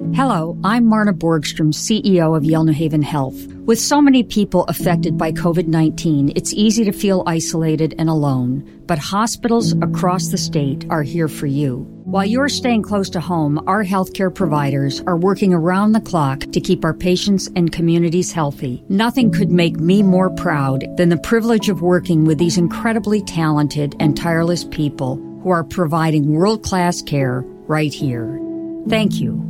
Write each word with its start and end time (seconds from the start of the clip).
Hello, 0.00 0.58
I'm 0.64 0.86
Marna 0.86 1.12
Borgstrom, 1.12 1.74
CEO 1.74 2.34
of 2.34 2.42
Yale 2.42 2.64
New 2.64 2.72
Haven 2.72 3.02
Health. 3.02 3.46
With 3.66 3.78
so 3.78 4.00
many 4.00 4.22
people 4.22 4.64
affected 4.64 5.18
by 5.18 5.30
COVID-19, 5.32 6.32
it's 6.36 6.54
easy 6.54 6.84
to 6.84 6.90
feel 6.90 7.22
isolated 7.26 7.94
and 7.98 8.08
alone. 8.08 8.82
But 8.86 8.98
hospitals 8.98 9.72
across 9.82 10.28
the 10.28 10.38
state 10.38 10.86
are 10.88 11.02
here 11.02 11.28
for 11.28 11.46
you. 11.46 11.80
While 12.04 12.24
you're 12.24 12.48
staying 12.48 12.82
close 12.82 13.10
to 13.10 13.20
home, 13.20 13.62
our 13.68 13.84
healthcare 13.84 14.34
providers 14.34 15.02
are 15.02 15.18
working 15.18 15.52
around 15.52 15.92
the 15.92 16.00
clock 16.00 16.40
to 16.40 16.62
keep 16.62 16.82
our 16.82 16.94
patients 16.94 17.50
and 17.54 17.70
communities 17.70 18.32
healthy. 18.32 18.82
Nothing 18.88 19.30
could 19.30 19.50
make 19.50 19.78
me 19.78 20.02
more 20.02 20.30
proud 20.30 20.86
than 20.96 21.10
the 21.10 21.18
privilege 21.18 21.68
of 21.68 21.82
working 21.82 22.24
with 22.24 22.38
these 22.38 22.56
incredibly 22.56 23.20
talented 23.20 23.96
and 24.00 24.16
tireless 24.16 24.64
people 24.64 25.16
who 25.42 25.50
are 25.50 25.62
providing 25.62 26.32
world-class 26.32 27.02
care 27.02 27.42
right 27.68 27.92
here. 27.92 28.40
Thank 28.88 29.20
you. 29.20 29.49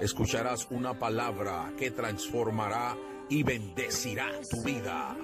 Escucharás 0.00 0.66
una 0.70 0.98
palabra 0.98 1.72
que 1.78 1.90
transformará 1.90 2.96
y 3.28 3.42
bendecirá 3.42 4.28
tu 4.50 4.62
vida. 4.62 5.16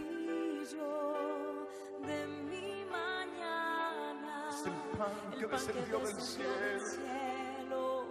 Es 4.50 4.66
el 4.66 4.72
pan 4.96 5.12
que 5.38 5.46
descendió 5.46 5.98
del 5.98 6.20
cielo. 6.20 8.06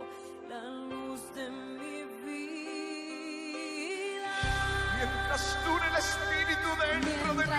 Mientras 4.97 5.57
dure 5.65 5.85
el 5.87 5.95
Espíritu 5.95 6.69
dentro 6.81 7.33
de 7.35 7.45
mí. 7.45 7.53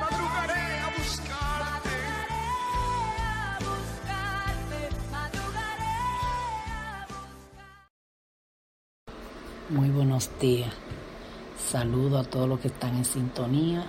Madrugaré 0.00 0.83
Muy 9.74 9.88
buenos 9.88 10.30
días. 10.40 10.72
Saludo 11.58 12.20
a 12.20 12.22
todos 12.22 12.48
los 12.48 12.60
que 12.60 12.68
están 12.68 12.94
en 12.94 13.04
sintonía. 13.04 13.84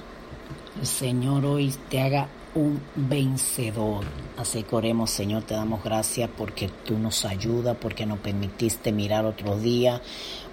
El 0.79 0.88
Señor 0.88 1.46
hoy 1.46 1.72
te 1.91 2.01
haga 2.01 2.28
un 2.56 2.81
vencedor. 2.96 4.03
Así 4.35 4.63
que 4.63 4.75
oremos, 4.75 5.12
Señor, 5.12 5.44
te 5.44 5.53
damos 5.53 5.84
gracias 5.84 6.28
porque 6.35 6.69
tú 6.84 6.97
nos 6.97 7.24
ayudas, 7.24 7.78
porque 7.79 8.07
nos 8.07 8.18
permitiste 8.18 8.91
mirar 8.91 9.25
otro 9.25 9.59
día, 9.59 10.01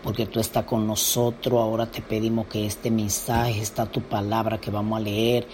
porque 0.02 0.26
tú 0.26 0.38
estás 0.38 0.66
con 0.66 0.86
nosotros. 0.86 1.62
Ahora 1.62 1.86
te 1.86 2.02
pedimos 2.02 2.46
que 2.48 2.66
este 2.66 2.90
mensaje, 2.90 3.58
esta 3.58 3.86
tu 3.86 4.02
palabra 4.02 4.60
que 4.60 4.70
vamos 4.70 4.98
a 4.98 5.02
leer, 5.02 5.48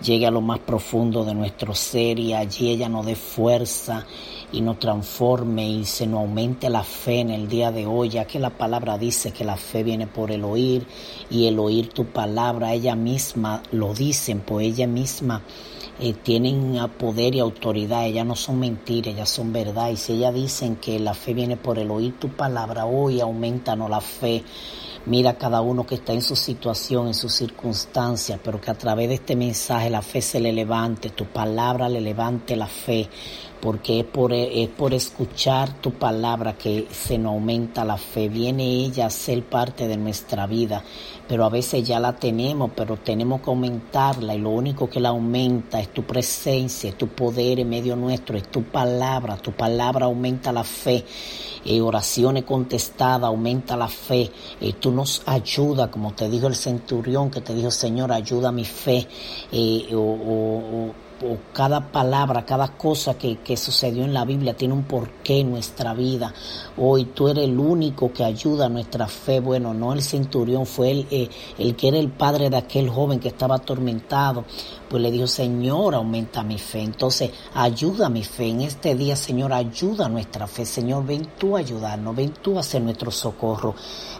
llegue 0.00 0.28
a 0.28 0.30
lo 0.30 0.42
más 0.42 0.60
profundo 0.60 1.24
de 1.24 1.34
nuestro 1.34 1.74
ser 1.74 2.20
y 2.20 2.34
allí 2.34 2.70
ella 2.70 2.88
nos 2.88 3.04
dé 3.04 3.16
fuerza 3.16 4.06
y 4.54 4.60
nos 4.60 4.78
transforme 4.78 5.68
y 5.68 5.84
se 5.84 6.06
nos 6.06 6.20
aumente 6.20 6.70
la 6.70 6.84
fe 6.84 7.20
en 7.20 7.30
el 7.30 7.48
día 7.48 7.72
de 7.72 7.86
hoy, 7.86 8.10
ya 8.10 8.24
que 8.24 8.38
la 8.38 8.50
palabra 8.50 8.96
dice 8.98 9.32
que 9.32 9.44
la 9.44 9.56
fe 9.56 9.82
viene 9.82 10.06
por 10.06 10.30
el 10.30 10.44
oír 10.44 10.86
y 11.28 11.46
el 11.46 11.58
oír 11.58 11.88
tu 11.88 12.06
palabra, 12.06 12.72
ella 12.72 12.94
misma 12.94 13.62
lo 13.72 13.92
dicen, 13.94 14.40
pues 14.46 14.66
ella 14.66 14.86
misma 14.86 15.42
eh, 15.98 16.12
tienen 16.12 16.76
poder 16.98 17.34
y 17.34 17.40
autoridad, 17.40 18.06
ellas 18.06 18.26
no 18.26 18.36
son 18.36 18.58
mentiras, 18.58 19.14
ellas 19.14 19.28
son 19.28 19.52
verdad. 19.52 19.90
Y 19.90 19.96
si 19.96 20.14
ellas 20.14 20.34
dicen 20.34 20.76
que 20.76 20.98
la 20.98 21.14
fe 21.14 21.34
viene 21.34 21.56
por 21.56 21.78
el 21.78 21.90
oír 21.90 22.18
tu 22.18 22.30
palabra, 22.30 22.86
hoy 22.86 23.20
aumentanos 23.20 23.90
la 23.90 24.00
fe. 24.00 24.42
Mira 25.06 25.30
a 25.30 25.38
cada 25.38 25.60
uno 25.60 25.84
que 25.84 25.96
está 25.96 26.14
en 26.14 26.22
su 26.22 26.34
situación, 26.34 27.08
en 27.08 27.14
sus 27.14 27.34
circunstancias, 27.34 28.40
pero 28.42 28.58
que 28.58 28.70
a 28.70 28.74
través 28.74 29.08
de 29.08 29.16
este 29.16 29.36
mensaje 29.36 29.90
la 29.90 30.00
fe 30.00 30.22
se 30.22 30.40
le 30.40 30.50
levante, 30.50 31.10
tu 31.10 31.26
palabra 31.26 31.90
le 31.90 32.00
levante 32.00 32.56
la 32.56 32.66
fe, 32.66 33.10
porque 33.64 34.00
es 34.00 34.04
por, 34.04 34.30
por 34.76 34.92
escuchar 34.92 35.80
tu 35.80 35.92
palabra 35.92 36.52
que 36.52 36.86
se 36.90 37.16
nos 37.16 37.32
aumenta 37.32 37.82
la 37.82 37.96
fe. 37.96 38.28
Viene 38.28 38.62
ella 38.62 39.06
a 39.06 39.10
ser 39.10 39.42
parte 39.42 39.88
de 39.88 39.96
nuestra 39.96 40.46
vida, 40.46 40.84
pero 41.26 41.46
a 41.46 41.48
veces 41.48 41.82
ya 41.82 41.98
la 41.98 42.14
tenemos, 42.14 42.72
pero 42.76 42.98
tenemos 42.98 43.40
que 43.40 43.48
aumentarla 43.48 44.34
y 44.34 44.38
lo 44.38 44.50
único 44.50 44.90
que 44.90 45.00
la 45.00 45.08
aumenta 45.08 45.80
es 45.80 45.94
tu 45.94 46.02
presencia, 46.02 46.90
es 46.90 46.98
tu 46.98 47.08
poder 47.08 47.60
en 47.60 47.70
medio 47.70 47.96
nuestro, 47.96 48.36
es 48.36 48.50
tu 48.50 48.64
palabra. 48.64 49.38
Tu 49.38 49.52
palabra 49.52 50.04
aumenta 50.04 50.52
la 50.52 50.62
fe. 50.62 51.02
Eh, 51.64 51.80
oraciones 51.80 52.44
contestadas, 52.44 53.28
aumenta 53.28 53.78
la 53.78 53.88
fe. 53.88 54.30
Eh, 54.60 54.74
tú 54.74 54.90
nos 54.90 55.22
ayuda, 55.24 55.90
como 55.90 56.12
te 56.12 56.28
dijo 56.28 56.48
el 56.48 56.54
centurión 56.54 57.30
que 57.30 57.40
te 57.40 57.54
dijo, 57.54 57.70
Señor, 57.70 58.12
ayuda 58.12 58.52
mi 58.52 58.66
fe. 58.66 59.08
Eh, 59.50 59.88
o 61.24 61.38
cada 61.52 61.80
palabra, 61.92 62.44
cada 62.44 62.68
cosa 62.76 63.14
que, 63.14 63.38
que, 63.38 63.56
sucedió 63.56 64.04
en 64.04 64.12
la 64.12 64.24
Biblia 64.24 64.54
tiene 64.54 64.74
un 64.74 64.84
porqué 64.84 65.40
en 65.40 65.50
nuestra 65.50 65.94
vida. 65.94 66.34
Hoy 66.76 67.06
tú 67.06 67.28
eres 67.28 67.44
el 67.44 67.58
único 67.58 68.12
que 68.12 68.24
ayuda 68.24 68.66
a 68.66 68.68
nuestra 68.68 69.06
fe. 69.06 69.40
Bueno, 69.40 69.72
no 69.72 69.92
el 69.92 70.02
centurión, 70.02 70.66
fue 70.66 70.90
el, 70.90 71.06
eh, 71.10 71.30
el 71.58 71.74
que 71.76 71.88
era 71.88 71.98
el 71.98 72.10
padre 72.10 72.50
de 72.50 72.58
aquel 72.58 72.90
joven 72.90 73.20
que 73.20 73.28
estaba 73.28 73.56
atormentado. 73.56 74.44
Pues 74.88 75.02
le 75.02 75.10
dijo, 75.10 75.26
Señor, 75.26 75.94
aumenta 75.94 76.42
mi 76.42 76.58
fe. 76.58 76.82
Entonces, 76.82 77.30
ayuda 77.54 78.10
mi 78.10 78.22
fe. 78.22 78.48
En 78.48 78.60
este 78.60 78.94
día, 78.94 79.16
Señor, 79.16 79.52
ayuda 79.52 80.08
nuestra 80.08 80.46
fe. 80.46 80.66
Señor, 80.66 81.06
ven 81.06 81.26
tú 81.38 81.56
a 81.56 81.60
ayudarnos, 81.60 82.14
ven 82.14 82.34
tú 82.42 82.58
a 82.58 82.62
ser 82.62 82.82
nuestro 82.82 83.10
socorro. 83.10 83.74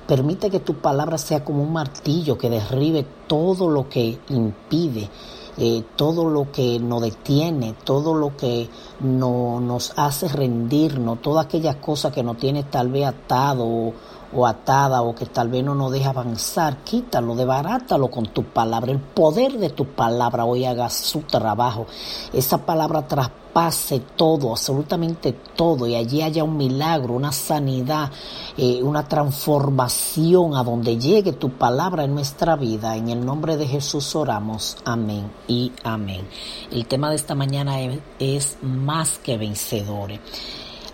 Permite 0.06 0.50
que 0.50 0.60
tu 0.60 0.74
palabra 0.74 1.18
sea 1.18 1.44
como 1.44 1.62
un 1.62 1.72
martillo 1.72 2.38
que 2.38 2.48
derribe 2.48 3.04
todo 3.26 3.68
lo 3.68 3.88
que 3.88 4.18
impide 4.28 5.10
eh, 5.56 5.82
todo 5.96 6.28
lo 6.28 6.50
que 6.50 6.78
nos 6.80 7.02
detiene, 7.02 7.74
todo 7.84 8.14
lo 8.14 8.36
que 8.36 8.68
no, 9.00 9.60
nos 9.60 9.92
hace 9.96 10.28
rendirnos, 10.28 11.22
todas 11.22 11.46
aquellas 11.46 11.76
cosas 11.76 12.12
que 12.12 12.22
nos 12.22 12.38
tiene 12.38 12.64
tal 12.64 12.90
vez 12.90 13.06
atado 13.06 13.92
o, 14.34 14.46
atada 14.46 15.02
o 15.02 15.14
que 15.14 15.26
tal 15.26 15.48
vez 15.48 15.64
no 15.64 15.74
nos 15.74 15.92
deja 15.92 16.10
avanzar, 16.10 16.78
quítalo, 16.84 17.34
debarátalo 17.34 18.10
con 18.10 18.26
tu 18.26 18.44
palabra. 18.44 18.92
El 18.92 19.00
poder 19.00 19.58
de 19.58 19.70
tu 19.70 19.86
palabra 19.86 20.44
hoy 20.44 20.64
haga 20.64 20.90
su 20.90 21.20
trabajo. 21.20 21.86
Esa 22.32 22.58
palabra 22.58 23.06
traspase 23.06 24.00
todo, 24.16 24.50
absolutamente 24.50 25.32
todo, 25.32 25.86
y 25.86 25.94
allí 25.94 26.22
haya 26.22 26.44
un 26.44 26.56
milagro, 26.56 27.14
una 27.14 27.32
sanidad, 27.32 28.10
eh, 28.56 28.82
una 28.82 29.06
transformación 29.08 30.56
a 30.56 30.64
donde 30.64 30.98
llegue 30.98 31.32
tu 31.32 31.50
palabra 31.50 32.04
en 32.04 32.14
nuestra 32.14 32.56
vida. 32.56 32.96
En 32.96 33.08
el 33.08 33.24
nombre 33.24 33.56
de 33.56 33.66
Jesús 33.66 34.14
oramos. 34.16 34.76
Amén 34.84 35.30
y 35.46 35.72
amén. 35.84 36.28
El 36.70 36.86
tema 36.86 37.10
de 37.10 37.16
esta 37.16 37.34
mañana 37.34 37.80
es, 37.80 38.00
es 38.18 38.58
más 38.62 39.18
que 39.18 39.38
vencedores. 39.38 40.20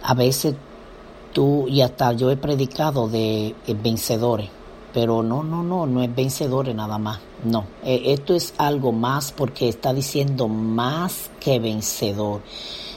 A 0.02 0.14
veces 0.14 0.54
tú 1.32 1.66
y 1.68 1.80
hasta 1.80 2.12
yo 2.12 2.30
he 2.30 2.36
predicado 2.36 3.08
de 3.08 3.54
vencedores, 3.82 4.48
Pero 4.92 5.22
no, 5.22 5.44
no, 5.44 5.62
no, 5.62 5.86
no 5.86 6.02
es 6.02 6.14
vencedores 6.14 6.74
nada 6.74 6.98
más. 6.98 7.20
No, 7.44 7.64
eh, 7.84 8.02
esto 8.06 8.34
es 8.34 8.52
algo 8.58 8.92
más 8.92 9.32
porque 9.32 9.68
está 9.68 9.94
diciendo 9.94 10.48
más 10.48 11.30
que 11.40 11.58
vencedor. 11.58 12.42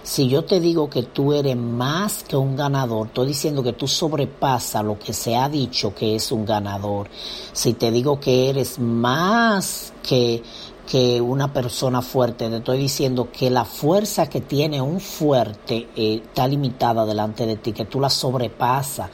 Si 0.03 0.27
yo 0.27 0.43
te 0.43 0.59
digo 0.59 0.89
que 0.89 1.03
tú 1.03 1.31
eres 1.31 1.55
más 1.55 2.23
que 2.23 2.35
un 2.35 2.57
ganador, 2.57 3.07
estoy 3.07 3.27
diciendo 3.27 3.63
que 3.63 3.71
tú 3.71 3.87
sobrepasas 3.87 4.83
lo 4.83 4.99
que 4.99 5.13
se 5.13 5.37
ha 5.37 5.47
dicho 5.47 5.95
que 5.95 6.15
es 6.15 6.29
un 6.31 6.45
ganador. 6.45 7.07
Si 7.53 7.73
te 7.73 7.89
digo 7.89 8.19
que 8.19 8.49
eres 8.49 8.79
más 8.79 9.93
que 10.03 10.43
que 10.89 11.21
una 11.21 11.51
persona 11.51 12.01
fuerte, 12.01 12.49
te 12.49 12.57
estoy 12.57 12.77
diciendo 12.77 13.29
que 13.31 13.49
la 13.49 13.65
fuerza 13.65 14.29
que 14.29 14.41
tiene 14.41 14.81
un 14.81 14.99
fuerte 14.99 15.87
eh, 15.95 16.21
está 16.25 16.47
limitada 16.47 17.05
delante 17.05 17.45
de 17.45 17.55
ti, 17.57 17.71
que 17.71 17.85
tú 17.85 17.99
la 17.99 18.09
sobrepasas. 18.09 19.09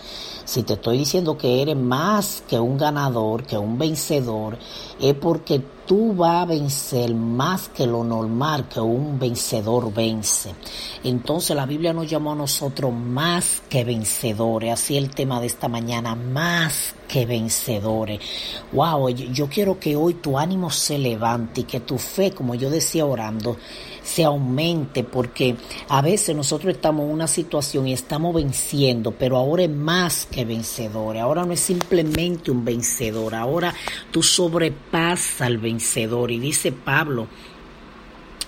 Si 0.46 0.64
te 0.64 0.74
estoy 0.74 0.98
diciendo 0.98 1.38
que 1.38 1.62
eres 1.62 1.78
más 1.78 2.44
que 2.48 2.60
un 2.60 2.78
ganador, 2.78 3.44
que 3.44 3.58
un 3.58 3.78
vencedor, 3.78 4.58
es 5.00 5.14
porque 5.14 5.62
tú 5.86 6.16
vas 6.16 6.42
a 6.42 6.46
vencer 6.46 7.14
más 7.14 7.70
que 7.70 7.86
lo 7.86 8.04
normal 8.04 8.68
que 8.68 8.80
un 8.80 9.20
vencedor 9.20 9.94
vence. 9.94 10.54
Entonces 11.04 11.56
la 11.56 11.66
Biblia 11.66 11.94
nos 11.94 12.10
llamó 12.10 12.34
a 12.34 12.36
nosotros 12.36 12.94
más 12.94 13.62
que 13.70 13.84
vencedores. 13.84 14.74
Así 14.74 14.98
el 14.98 15.10
tema 15.10 15.40
de 15.40 15.48
esta 15.48 15.68
mañana, 15.68 16.16
más 16.16 16.96
que 17.08 17.26
vencedores. 17.26 18.20
Wow, 18.72 19.10
yo 19.10 19.48
quiero 19.48 19.80
que 19.80 19.96
hoy 19.96 20.16
tu 20.16 20.38
ánimo 20.38 20.70
se 20.70 20.98
levante 20.98 21.62
y 21.62 21.64
que 21.64 21.80
tu 21.80 21.98
fe, 21.98 22.32
como 22.32 22.56
yo 22.56 22.70
decía 22.70 23.06
orando, 23.06 23.58
se 24.04 24.24
aumente 24.24 25.04
porque 25.04 25.56
a 25.88 26.02
veces 26.02 26.36
nosotros 26.36 26.76
estamos 26.76 27.06
en 27.06 27.12
una 27.12 27.28
situación 27.28 27.88
y 27.88 27.94
estamos 27.94 28.34
venciendo, 28.34 29.12
pero 29.12 29.38
ahora 29.38 29.64
es 29.64 29.70
más 29.70 30.26
que 30.26 30.46
vencedor. 30.46 31.18
Ahora 31.18 31.46
no 31.46 31.54
es 31.54 31.60
simplemente 31.60 32.52
un 32.52 32.66
vencedor, 32.66 33.36
ahora 33.36 33.74
tú 34.12 34.22
sobrepasas 34.22 35.42
al 35.42 35.58
vencedor. 35.58 36.32
Y 36.32 36.40
dice 36.40 36.72
Pablo, 36.72 37.28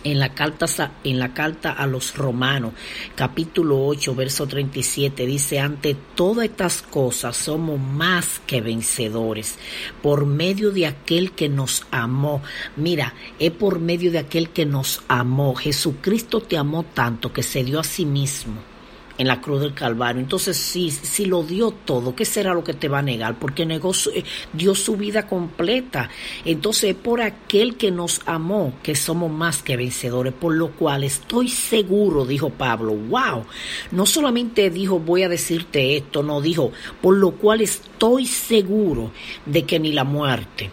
en 0.04 0.20
la 0.20 0.34
carta, 0.34 1.72
a 1.72 1.88
los 1.88 2.16
romanos, 2.16 2.74
capítulo 3.16 3.86
8, 3.86 4.16
verso 4.16 4.48
37, 4.48 5.26
dice, 5.26 5.60
ante 5.60 5.96
todas 6.16 6.46
estas 6.46 6.82
cosas 6.82 7.36
somos 7.38 7.80
más 7.80 8.42
que 8.48 8.62
vencedores 8.62 9.58
por 10.02 10.26
medio 10.26 10.72
de 10.72 10.88
aquel 10.88 11.32
que 11.32 11.50
nos 11.50 11.86
amó. 11.92 12.42
Mira, 12.76 13.14
es 13.40 13.52
por 13.52 13.80
medio 13.80 14.12
de 14.12 14.20
aquel 14.20 14.50
que 14.50 14.66
nos 14.66 15.04
amó. 15.08 15.56
Jesucristo 15.56 16.42
te 16.42 16.58
amó 16.58 16.84
tanto 16.84 17.34
que 17.34 17.44
se 17.44 17.64
dio 17.64 17.80
a 17.80 17.84
sí 17.84 18.06
mismo 18.06 18.71
en 19.18 19.28
la 19.28 19.42
cruz 19.42 19.62
del 19.62 19.74
Calvario. 19.74 20.22
Entonces, 20.22 20.58
si, 20.58 20.92
si 20.92 21.26
lo 21.26 21.44
dio 21.44 21.72
todo, 21.72 22.16
¿qué 22.16 22.26
será 22.26 22.54
lo 22.54 22.64
que 22.64 22.74
te 22.74 22.88
va 22.88 23.00
a 23.00 23.04
negar? 23.04 23.38
Porque 23.40 23.66
negó 23.66 23.92
eh, 24.14 24.24
dio 24.54 24.76
su 24.76 24.98
vida 24.98 25.28
completa. 25.28 26.10
Entonces, 26.46 26.96
por 26.96 27.22
aquel 27.22 27.76
que 27.76 27.92
nos 27.92 28.22
amó, 28.26 28.74
que 28.84 28.96
somos 28.96 29.32
más 29.32 29.62
que 29.62 29.78
vencedores, 29.78 30.34
por 30.34 30.54
lo 30.54 30.72
cual 30.72 31.04
estoy 31.04 31.50
seguro, 31.50 32.26
dijo 32.26 32.50
Pablo, 32.50 32.96
wow, 32.96 33.46
no 33.92 34.06
solamente 34.06 34.70
dijo 34.70 35.00
voy 35.00 35.24
a 35.24 35.30
decirte 35.30 35.98
esto, 35.98 36.24
no 36.24 36.42
dijo, 36.42 36.72
por 37.02 37.16
lo 37.18 37.32
cual 37.32 37.62
estoy 37.62 38.26
seguro 38.26 39.12
de 39.46 39.64
que 39.64 39.80
ni 39.80 39.92
la 39.92 40.04
muerte, 40.04 40.70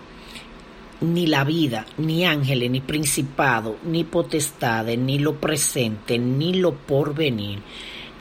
ni 1.00 1.26
la 1.26 1.44
vida, 1.44 1.86
ni 1.96 2.24
ángeles, 2.24 2.70
ni 2.70 2.80
principado, 2.80 3.76
ni 3.84 4.04
potestades, 4.04 4.98
ni 4.98 5.18
lo 5.18 5.40
presente, 5.40 6.18
ni 6.18 6.54
lo 6.54 6.74
porvenir 6.74 7.60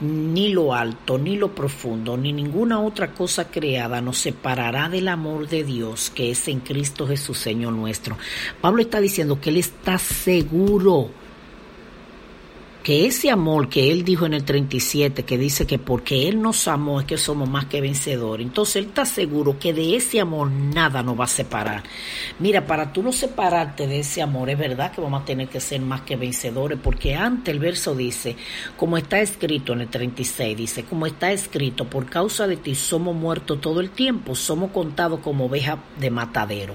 ni 0.00 0.52
lo 0.52 0.74
alto, 0.74 1.18
ni 1.18 1.36
lo 1.36 1.54
profundo, 1.54 2.16
ni 2.16 2.32
ninguna 2.32 2.80
otra 2.80 3.12
cosa 3.12 3.50
creada 3.50 4.00
nos 4.00 4.18
separará 4.18 4.88
del 4.88 5.08
amor 5.08 5.48
de 5.48 5.64
Dios 5.64 6.10
que 6.10 6.30
es 6.30 6.48
en 6.48 6.60
Cristo 6.60 7.06
Jesús, 7.06 7.38
Señor 7.38 7.72
nuestro. 7.72 8.16
Pablo 8.60 8.82
está 8.82 9.00
diciendo 9.00 9.40
que 9.40 9.50
él 9.50 9.56
está 9.56 9.98
seguro 9.98 11.10
que 12.88 13.04
ese 13.04 13.30
amor 13.30 13.68
que 13.68 13.92
él 13.92 14.02
dijo 14.02 14.24
en 14.24 14.32
el 14.32 14.44
37, 14.44 15.26
que 15.26 15.36
dice 15.36 15.66
que 15.66 15.78
porque 15.78 16.26
él 16.26 16.40
nos 16.40 16.66
amó 16.68 17.00
es 17.00 17.06
que 17.06 17.18
somos 17.18 17.46
más 17.46 17.66
que 17.66 17.82
vencedores, 17.82 18.46
entonces 18.46 18.76
él 18.76 18.86
está 18.86 19.04
seguro 19.04 19.58
que 19.58 19.74
de 19.74 19.94
ese 19.94 20.22
amor 20.22 20.50
nada 20.50 21.02
nos 21.02 21.20
va 21.20 21.24
a 21.24 21.28
separar. 21.28 21.82
Mira, 22.38 22.66
para 22.66 22.90
tú 22.90 23.02
no 23.02 23.12
separarte 23.12 23.86
de 23.86 23.98
ese 23.98 24.22
amor, 24.22 24.48
es 24.48 24.58
verdad 24.58 24.90
que 24.90 25.02
vamos 25.02 25.20
a 25.20 25.26
tener 25.26 25.48
que 25.48 25.60
ser 25.60 25.82
más 25.82 26.00
que 26.00 26.16
vencedores, 26.16 26.78
porque 26.82 27.14
antes 27.14 27.52
el 27.52 27.60
verso 27.60 27.94
dice, 27.94 28.36
como 28.78 28.96
está 28.96 29.20
escrito 29.20 29.74
en 29.74 29.82
el 29.82 29.88
36, 29.88 30.56
dice, 30.56 30.84
como 30.84 31.04
está 31.04 31.30
escrito, 31.30 31.84
por 31.84 32.06
causa 32.06 32.46
de 32.46 32.56
ti 32.56 32.74
somos 32.74 33.14
muertos 33.14 33.60
todo 33.60 33.80
el 33.80 33.90
tiempo, 33.90 34.34
somos 34.34 34.70
contados 34.70 35.20
como 35.20 35.44
ovejas 35.44 35.76
de 36.00 36.10
matadero. 36.10 36.74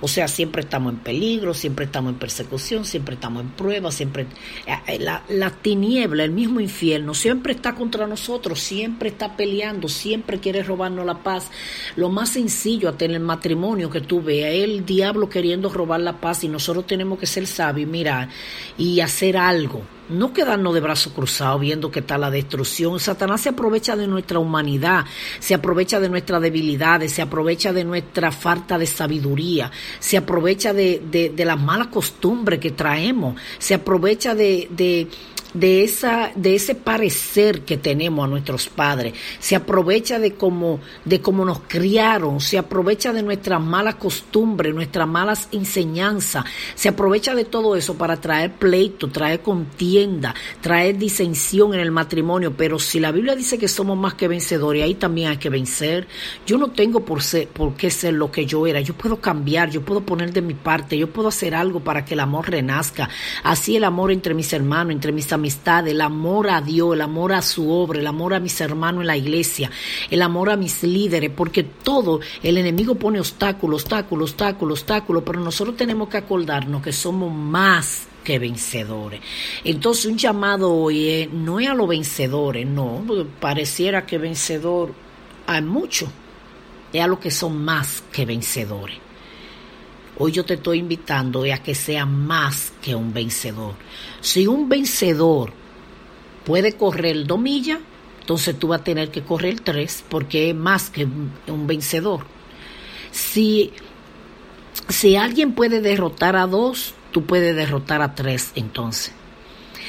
O 0.00 0.08
sea, 0.08 0.28
siempre 0.28 0.62
estamos 0.62 0.92
en 0.92 1.00
peligro, 1.00 1.54
siempre 1.54 1.86
estamos 1.86 2.12
en 2.12 2.18
persecución, 2.18 2.84
siempre 2.84 3.14
estamos 3.14 3.42
en 3.42 3.50
prueba, 3.50 3.90
siempre... 3.90 4.26
Eh, 4.66 4.72
eh, 4.86 4.98
la, 4.98 5.24
la 5.28 5.50
tiniebla, 5.50 6.24
el 6.24 6.30
mismo 6.30 6.60
infierno, 6.60 7.14
siempre 7.14 7.52
está 7.52 7.74
contra 7.74 8.06
nosotros, 8.06 8.60
siempre 8.60 9.08
está 9.08 9.36
peleando, 9.36 9.88
siempre 9.88 10.38
quiere 10.38 10.62
robarnos 10.62 11.04
la 11.04 11.18
paz. 11.22 11.50
Lo 11.96 12.08
más 12.08 12.30
sencillo 12.30 12.88
hasta 12.88 13.04
en 13.04 13.12
el 13.12 13.20
matrimonio 13.20 13.90
que 13.90 14.00
tú 14.00 14.22
veas, 14.22 14.52
el 14.52 14.84
diablo 14.84 15.28
queriendo 15.28 15.68
robar 15.68 16.00
la 16.00 16.20
paz 16.20 16.44
y 16.44 16.48
nosotros 16.48 16.86
tenemos 16.86 17.18
que 17.18 17.26
ser 17.26 17.46
sabios, 17.46 17.88
mirar 17.90 18.28
y 18.76 19.00
hacer 19.00 19.36
algo 19.36 19.97
no 20.08 20.32
quedarnos 20.32 20.74
de 20.74 20.80
brazos 20.80 21.12
cruzados 21.12 21.60
viendo 21.60 21.90
que 21.90 22.00
está 22.00 22.18
la 22.18 22.30
destrucción. 22.30 22.98
Satanás 23.00 23.40
se 23.40 23.50
aprovecha 23.50 23.96
de 23.96 24.06
nuestra 24.06 24.38
humanidad, 24.38 25.04
se 25.38 25.54
aprovecha 25.54 26.00
de 26.00 26.08
nuestras 26.08 26.40
debilidades, 26.40 27.12
se 27.12 27.22
aprovecha 27.22 27.72
de 27.72 27.84
nuestra 27.84 28.32
falta 28.32 28.78
de 28.78 28.86
sabiduría, 28.86 29.70
se 29.98 30.16
aprovecha 30.16 30.72
de, 30.72 31.02
de, 31.10 31.44
las 31.44 31.60
malas 31.60 31.88
costumbres 31.88 32.58
que 32.58 32.72
traemos, 32.72 33.40
se 33.58 33.74
aprovecha 33.74 34.34
de, 34.34 34.68
de 34.70 35.08
de, 35.54 35.84
esa, 35.84 36.30
de 36.34 36.54
ese 36.54 36.74
parecer 36.74 37.62
que 37.62 37.76
tenemos 37.76 38.24
a 38.24 38.28
nuestros 38.28 38.68
padres, 38.68 39.14
se 39.38 39.56
aprovecha 39.56 40.18
de 40.18 40.34
cómo, 40.34 40.80
de 41.04 41.20
cómo 41.20 41.44
nos 41.44 41.60
criaron, 41.60 42.40
se 42.40 42.58
aprovecha 42.58 43.12
de 43.12 43.22
nuestras 43.22 43.60
malas 43.60 43.96
costumbres, 43.96 44.74
nuestras 44.74 45.08
malas 45.08 45.48
enseñanzas, 45.52 46.44
se 46.74 46.88
aprovecha 46.88 47.34
de 47.34 47.44
todo 47.44 47.76
eso 47.76 47.94
para 47.94 48.20
traer 48.20 48.52
pleito, 48.52 49.08
traer 49.08 49.40
contienda, 49.40 50.34
traer 50.60 50.98
disensión 50.98 51.74
en 51.74 51.80
el 51.80 51.90
matrimonio, 51.90 52.54
pero 52.56 52.78
si 52.78 53.00
la 53.00 53.12
Biblia 53.12 53.34
dice 53.34 53.58
que 53.58 53.68
somos 53.68 53.96
más 53.96 54.14
que 54.14 54.28
vencedores, 54.28 54.84
ahí 54.84 54.94
también 54.94 55.30
hay 55.30 55.36
que 55.38 55.50
vencer. 55.50 56.06
Yo 56.46 56.58
no 56.58 56.70
tengo 56.70 57.04
por, 57.04 57.22
ser, 57.22 57.48
por 57.48 57.74
qué 57.74 57.90
ser 57.90 58.14
lo 58.14 58.30
que 58.30 58.46
yo 58.46 58.66
era, 58.66 58.80
yo 58.80 58.94
puedo 58.94 59.20
cambiar, 59.20 59.70
yo 59.70 59.82
puedo 59.82 60.02
poner 60.02 60.32
de 60.32 60.42
mi 60.42 60.54
parte, 60.54 60.98
yo 60.98 61.10
puedo 61.10 61.28
hacer 61.28 61.54
algo 61.54 61.80
para 61.80 62.04
que 62.04 62.14
el 62.14 62.20
amor 62.20 62.50
renazca, 62.50 63.08
así 63.42 63.76
el 63.76 63.84
amor 63.84 64.12
entre 64.12 64.34
mis 64.34 64.52
hermanos, 64.52 64.92
entre 64.92 65.12
mis 65.12 65.32
amistad, 65.38 65.88
el 65.88 66.00
amor 66.00 66.50
a 66.50 66.60
Dios, 66.60 66.94
el 66.94 67.00
amor 67.00 67.32
a 67.32 67.42
su 67.42 67.70
obra, 67.70 67.98
el 67.98 68.06
amor 68.06 68.34
a 68.34 68.40
mis 68.40 68.60
hermanos 68.60 69.00
en 69.00 69.06
la 69.06 69.16
iglesia, 69.16 69.70
el 70.10 70.22
amor 70.22 70.50
a 70.50 70.56
mis 70.56 70.82
líderes, 70.82 71.30
porque 71.34 71.62
todo 71.64 72.20
el 72.42 72.58
enemigo 72.58 72.94
pone 72.94 73.18
obstáculos, 73.18 73.82
obstáculos, 73.82 74.30
obstáculos, 74.30 74.80
obstáculos, 74.80 75.22
pero 75.24 75.40
nosotros 75.40 75.76
tenemos 75.76 76.08
que 76.08 76.18
acordarnos 76.18 76.82
que 76.82 76.92
somos 76.92 77.32
más 77.32 78.08
que 78.22 78.38
vencedores. 78.38 79.20
Entonces 79.64 80.04
un 80.06 80.18
llamado 80.18 80.72
hoy 80.72 81.28
no 81.32 81.60
es 81.60 81.68
a 81.68 81.74
los 81.74 81.88
vencedores, 81.88 82.66
no, 82.66 83.02
pareciera 83.40 84.04
que 84.04 84.18
vencedor 84.18 84.92
hay 85.46 85.62
mucho, 85.62 86.08
es 86.92 87.00
a 87.00 87.06
los 87.06 87.18
que 87.18 87.30
son 87.30 87.64
más 87.64 88.02
que 88.12 88.26
vencedores. 88.26 89.07
Hoy 90.20 90.32
yo 90.32 90.44
te 90.44 90.54
estoy 90.54 90.78
invitando 90.78 91.44
a 91.44 91.58
que 91.58 91.76
sea 91.76 92.04
más 92.04 92.72
que 92.82 92.96
un 92.96 93.12
vencedor. 93.12 93.74
Si 94.20 94.48
un 94.48 94.68
vencedor 94.68 95.52
puede 96.44 96.72
correr 96.72 97.24
dos 97.24 97.38
millas, 97.38 97.78
entonces 98.20 98.58
tú 98.58 98.68
vas 98.68 98.80
a 98.80 98.84
tener 98.84 99.10
que 99.10 99.22
correr 99.22 99.60
tres 99.60 100.04
porque 100.08 100.50
es 100.50 100.56
más 100.56 100.90
que 100.90 101.04
un 101.04 101.66
vencedor. 101.68 102.26
Si, 103.12 103.72
si 104.88 105.14
alguien 105.14 105.52
puede 105.52 105.80
derrotar 105.80 106.34
a 106.34 106.48
dos, 106.48 106.94
tú 107.12 107.24
puedes 107.24 107.54
derrotar 107.54 108.02
a 108.02 108.16
tres 108.16 108.50
entonces. 108.56 109.12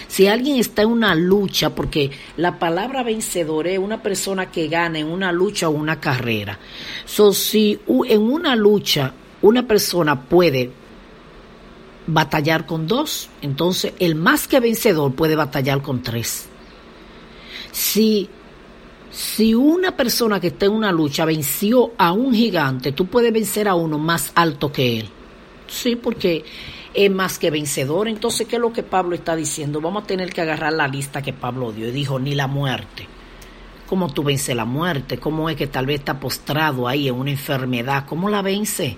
Si 0.07 0.27
alguien 0.27 0.57
está 0.57 0.83
en 0.83 0.89
una 0.89 1.15
lucha, 1.15 1.71
porque 1.71 2.11
la 2.37 2.57
palabra 2.57 3.03
vencedor 3.03 3.67
es 3.67 3.79
una 3.79 4.01
persona 4.01 4.51
que 4.51 4.67
gana 4.67 4.99
en 4.99 5.07
una 5.07 5.31
lucha 5.31 5.69
o 5.69 5.71
una 5.71 5.99
carrera. 5.99 6.59
So, 7.05 7.33
si 7.33 7.79
en 8.07 8.21
una 8.21 8.55
lucha 8.55 9.13
una 9.41 9.67
persona 9.67 10.21
puede 10.23 10.71
batallar 12.07 12.65
con 12.65 12.87
dos, 12.87 13.29
entonces 13.41 13.93
el 13.99 14.15
más 14.15 14.47
que 14.47 14.59
vencedor 14.59 15.13
puede 15.13 15.35
batallar 15.35 15.81
con 15.81 16.01
tres. 16.01 16.47
Si, 17.71 18.29
si 19.11 19.53
una 19.53 19.95
persona 19.95 20.39
que 20.39 20.47
está 20.47 20.65
en 20.65 20.73
una 20.73 20.91
lucha 20.91 21.25
venció 21.25 21.93
a 21.97 22.11
un 22.11 22.33
gigante, 22.33 22.91
tú 22.91 23.05
puedes 23.05 23.31
vencer 23.31 23.67
a 23.67 23.75
uno 23.75 23.97
más 23.97 24.31
alto 24.35 24.71
que 24.71 24.99
él. 24.99 25.09
Sí, 25.67 25.95
porque 25.95 26.43
es 26.93 27.11
más 27.11 27.37
que 27.37 27.51
vencedor. 27.51 28.07
Entonces, 28.07 28.47
¿qué 28.47 28.55
es 28.55 28.61
lo 28.61 28.73
que 28.73 28.81
Pablo 28.81 29.13
está 29.13 29.35
diciendo? 29.35 29.79
Vamos 29.79 30.03
a 30.03 30.07
tener 30.07 30.33
que 30.33 30.41
agarrar 30.41 30.73
la 30.73 30.87
lista 30.87 31.21
que 31.21 31.31
Pablo 31.31 31.71
dio. 31.71 31.89
Y 31.89 31.91
dijo, 31.91 32.19
ni 32.19 32.33
la 32.33 32.47
muerte 32.47 33.07
¿Cómo 33.89 34.07
tú 34.07 34.21
vences 34.21 34.55
la 34.55 34.65
muerte? 34.65 35.17
¿Cómo 35.17 35.49
es 35.49 35.55
que 35.55 35.65
tal 35.65 35.87
vez 35.87 36.01
está 36.01 36.19
postrado 36.19 36.87
ahí 36.87 37.07
en 37.07 37.15
una 37.15 37.31
enfermedad? 37.31 38.05
¿Cómo 38.05 38.29
la 38.29 38.43
vence? 38.43 38.97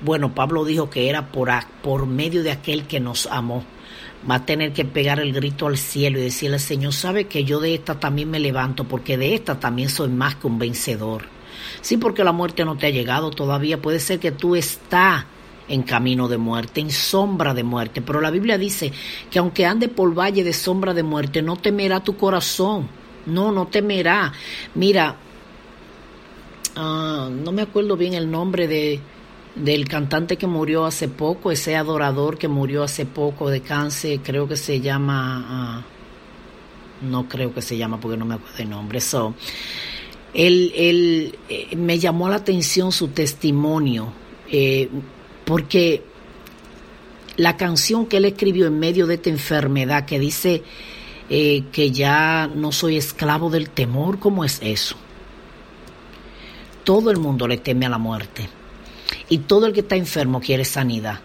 Bueno, 0.00 0.34
Pablo 0.34 0.64
dijo 0.64 0.90
que 0.90 1.08
era 1.08 1.30
por, 1.30 1.50
por 1.84 2.06
medio 2.06 2.42
de 2.42 2.50
aquel 2.50 2.88
que 2.88 2.98
nos 2.98 3.26
amó. 3.26 3.62
Va 4.28 4.34
a 4.34 4.44
tener 4.44 4.72
que 4.72 4.84
pegar 4.84 5.20
el 5.20 5.32
grito 5.32 5.68
al 5.68 5.78
cielo 5.78 6.18
y 6.18 6.22
decirle, 6.22 6.58
Señor, 6.58 6.94
sabe 6.94 7.28
que 7.28 7.44
yo 7.44 7.60
de 7.60 7.74
esta 7.74 8.00
también 8.00 8.28
me 8.28 8.40
levanto, 8.40 8.82
porque 8.82 9.16
de 9.16 9.36
esta 9.36 9.60
también 9.60 9.88
soy 9.88 10.08
más 10.08 10.34
que 10.34 10.48
un 10.48 10.58
vencedor. 10.58 11.26
Sí, 11.80 11.96
porque 11.96 12.24
la 12.24 12.32
muerte 12.32 12.64
no 12.64 12.76
te 12.76 12.88
ha 12.88 12.90
llegado 12.90 13.30
todavía. 13.30 13.80
Puede 13.80 14.00
ser 14.00 14.18
que 14.18 14.32
tú 14.32 14.56
estás 14.56 15.26
en 15.68 15.84
camino 15.84 16.26
de 16.26 16.38
muerte, 16.38 16.80
en 16.80 16.90
sombra 16.90 17.54
de 17.54 17.62
muerte. 17.62 18.02
Pero 18.02 18.20
la 18.20 18.32
Biblia 18.32 18.58
dice 18.58 18.90
que 19.30 19.38
aunque 19.38 19.64
ande 19.64 19.86
por 19.86 20.12
valle 20.12 20.42
de 20.42 20.52
sombra 20.52 20.92
de 20.92 21.04
muerte, 21.04 21.40
no 21.40 21.54
temerá 21.54 22.00
tu 22.02 22.16
corazón 22.16 23.03
no, 23.26 23.52
no 23.52 23.66
temerá. 23.66 24.32
Mira, 24.74 25.16
ah, 26.76 27.28
no 27.30 27.52
me 27.52 27.62
acuerdo 27.62 27.96
bien 27.96 28.14
el 28.14 28.30
nombre 28.30 28.66
de, 28.68 29.00
del 29.54 29.88
cantante 29.88 30.36
que 30.36 30.46
murió 30.46 30.84
hace 30.84 31.08
poco, 31.08 31.50
ese 31.50 31.76
adorador 31.76 32.38
que 32.38 32.48
murió 32.48 32.82
hace 32.82 33.06
poco 33.06 33.50
de 33.50 33.60
cáncer, 33.60 34.20
creo 34.22 34.48
que 34.48 34.56
se 34.56 34.80
llama, 34.80 35.44
ah, 35.48 35.82
no 37.02 37.28
creo 37.28 37.54
que 37.54 37.62
se 37.62 37.76
llama 37.76 38.00
porque 38.00 38.16
no 38.16 38.24
me 38.24 38.34
acuerdo 38.34 38.62
el 38.62 38.70
nombre. 38.70 39.00
So, 39.00 39.34
él, 40.32 40.72
él 40.74 41.38
eh, 41.48 41.76
me 41.76 41.98
llamó 41.98 42.28
la 42.28 42.36
atención 42.36 42.90
su 42.90 43.08
testimonio, 43.08 44.12
eh, 44.50 44.88
porque 45.44 46.02
la 47.36 47.56
canción 47.56 48.06
que 48.06 48.16
él 48.18 48.24
escribió 48.24 48.66
en 48.66 48.78
medio 48.78 49.06
de 49.06 49.14
esta 49.14 49.30
enfermedad 49.30 50.04
que 50.04 50.18
dice, 50.18 50.62
eh, 51.28 51.64
que 51.72 51.90
ya 51.90 52.50
no 52.54 52.72
soy 52.72 52.96
esclavo 52.96 53.50
del 53.50 53.70
temor, 53.70 54.18
¿cómo 54.18 54.44
es 54.44 54.58
eso? 54.62 54.96
Todo 56.84 57.10
el 57.10 57.18
mundo 57.18 57.48
le 57.48 57.56
teme 57.56 57.86
a 57.86 57.90
la 57.90 57.98
muerte 57.98 58.48
y 59.28 59.38
todo 59.38 59.66
el 59.66 59.72
que 59.72 59.80
está 59.80 59.96
enfermo 59.96 60.40
quiere 60.40 60.64
sanidad. 60.64 61.20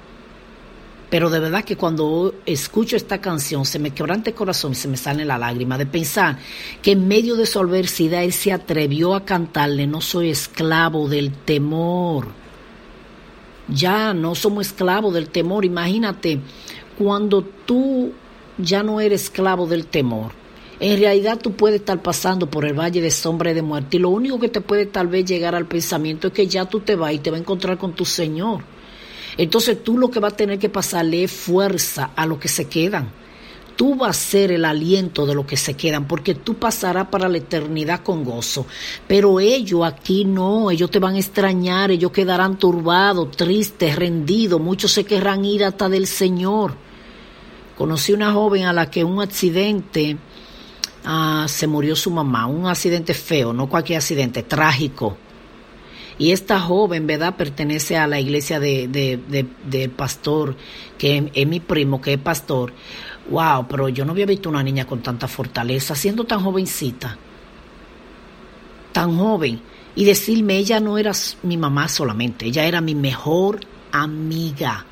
Pero 1.10 1.29
de 1.29 1.39
verdad 1.39 1.63
que 1.63 1.75
cuando 1.75 2.36
escucho 2.46 2.96
esta 2.96 3.20
canción 3.20 3.65
se 3.65 3.79
me 3.79 3.91
quebrante 3.91 4.29
el 4.29 4.36
corazón 4.36 4.74
y 4.74 4.75
se 4.75 4.88
me 4.88 4.96
sale 4.96 5.25
la 5.25 5.39
lágrima 5.39 5.77
de 5.77 5.88
pensar 5.88 6.38
que 6.84 6.91
en 6.91 7.08
medio 7.08 7.36
de 7.36 7.48
su 7.48 7.60
adversidad 7.60 8.24
él 8.24 8.32
se 8.32 8.53
atrevió 8.53 9.15
a 9.15 9.25
cantarle, 9.25 9.88
no 9.88 10.01
soy 10.01 10.29
esclavo 10.29 11.10
del 11.10 11.32
temor. 11.32 12.27
Ya 13.68 14.13
no 14.13 14.36
somos 14.36 14.68
esclavos 14.68 15.13
del 15.13 15.29
temor. 15.29 15.65
Imagínate 15.65 16.39
cuando 16.98 17.44
tú 17.44 18.12
ya 18.59 18.83
no 18.83 19.01
eres 19.01 19.23
esclavo 19.23 19.65
del 19.65 19.87
temor. 19.87 20.31
En 20.79 20.97
realidad 20.99 21.39
tú 21.41 21.53
puedes 21.53 21.81
estar 21.81 22.01
pasando 22.01 22.49
por 22.49 22.65
el 22.65 22.73
valle 22.73 23.01
de 23.01 23.11
sombra 23.11 23.51
y 23.51 23.53
de 23.53 23.61
muerte 23.61 23.97
y 23.97 23.99
lo 23.99 24.09
único 24.09 24.39
que 24.39 24.47
te 24.47 24.61
puede 24.61 24.85
tal 24.85 25.07
vez 25.07 25.25
llegar 25.25 25.53
al 25.53 25.65
pensamiento 25.65 26.27
es 26.27 26.33
que 26.33 26.47
ya 26.47 26.65
tú 26.65 26.79
te 26.79 26.95
vas 26.95 27.13
y 27.13 27.19
te 27.19 27.31
vas 27.31 27.39
a 27.39 27.41
encontrar 27.41 27.77
con 27.77 27.93
tu 27.93 28.05
Señor. 28.05 28.61
Entonces 29.37 29.83
tú 29.83 29.97
lo 29.97 30.09
que 30.09 30.19
vas 30.19 30.33
a 30.33 30.37
tener 30.37 30.57
que 30.57 30.69
pasarle 30.69 31.23
es 31.23 31.31
fuerza 31.31 32.11
a 32.15 32.25
los 32.25 32.39
que 32.39 32.47
se 32.47 32.65
quedan. 32.65 33.11
Tú 33.75 33.95
vas 33.95 34.09
a 34.09 34.19
ser 34.19 34.51
el 34.51 34.65
aliento 34.65 35.25
de 35.25 35.35
los 35.35 35.45
que 35.45 35.55
se 35.55 35.73
quedan, 35.73 36.05
porque 36.05 36.35
tú 36.35 36.55
pasarás 36.55 37.07
para 37.07 37.29
la 37.29 37.37
eternidad 37.37 38.01
con 38.01 38.25
gozo. 38.25 38.65
Pero 39.07 39.39
ellos 39.39 39.85
aquí 39.85 40.25
no, 40.25 40.69
ellos 40.69 40.91
te 40.91 40.99
van 40.99 41.15
a 41.15 41.19
extrañar, 41.19 41.89
ellos 41.89 42.11
quedarán 42.11 42.59
turbados, 42.59 43.31
tristes, 43.31 43.95
rendidos, 43.95 44.59
muchos 44.59 44.91
se 44.91 45.05
querrán 45.05 45.45
ir 45.45 45.63
hasta 45.63 45.87
del 45.87 46.07
Señor. 46.07 46.88
Conocí 47.79 48.12
una 48.12 48.33
joven 48.33 48.65
a 48.65 48.74
la 48.74 48.91
que 48.91 49.05
un 49.05 49.21
accidente 49.21 50.17
ah, 51.05 51.45
se 51.48 51.65
murió 51.65 51.95
su 51.95 52.12
mamá, 52.12 52.45
un 52.45 52.67
accidente 52.67 53.13
feo, 53.13 53.53
no 53.53 53.69
cualquier 53.69 54.00
accidente, 54.00 54.43
trágico. 54.43 55.15
Y 56.17 56.33
esta 56.33 56.59
joven, 56.59 57.07
¿verdad?, 57.07 57.38
pertenece 57.38 57.95
a 57.95 58.05
la 58.05 58.19
iglesia 58.19 58.59
de, 58.59 59.91
pastor, 59.95 60.57
que 60.98 61.31
es, 61.33 61.48
mi 61.48 61.62
primo, 61.62 62.01
que 62.01 62.12
es 62.12 62.19
pastor. 62.19 62.74
Wow, 63.29 63.65
pero 63.69 63.88
yo 63.88 64.03
no 64.03 64.12
había 64.12 64.25
visto 64.25 64.50
una 64.50 64.62
niña 64.62 64.86
con 64.86 65.01
tanta 65.01 65.29
fortaleza, 65.29 65.95
siendo 65.95 66.25
tan 66.25 66.43
jovencita, 66.43 67.17
tan 68.91 69.17
joven. 69.17 69.62
Y 69.95 70.03
decirme, 70.03 70.57
ella 70.57 70.81
no 70.81 70.98
era 70.98 71.13
mi 71.43 71.55
mamá 71.55 71.88
solamente, 71.88 72.45
ella 72.45 72.65
era 72.65 72.81
mi 72.81 72.93
mejor 72.93 73.62
amiga. 73.93 74.86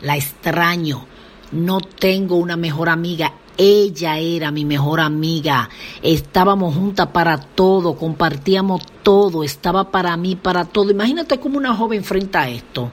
La 0.00 0.16
extraño 0.16 1.11
no 1.52 1.80
tengo 1.80 2.36
una 2.36 2.56
mejor 2.56 2.88
amiga. 2.88 3.32
Ella 3.56 4.18
era 4.18 4.50
mi 4.50 4.64
mejor 4.64 5.00
amiga. 5.00 5.68
Estábamos 6.02 6.74
juntas 6.74 7.08
para 7.08 7.38
todo, 7.38 7.96
compartíamos 7.96 8.82
todo, 9.02 9.44
estaba 9.44 9.90
para 9.90 10.16
mí, 10.16 10.36
para 10.36 10.64
todo. 10.64 10.90
Imagínate 10.90 11.38
cómo 11.38 11.58
una 11.58 11.74
joven 11.74 11.98
enfrenta 11.98 12.48
esto. 12.48 12.90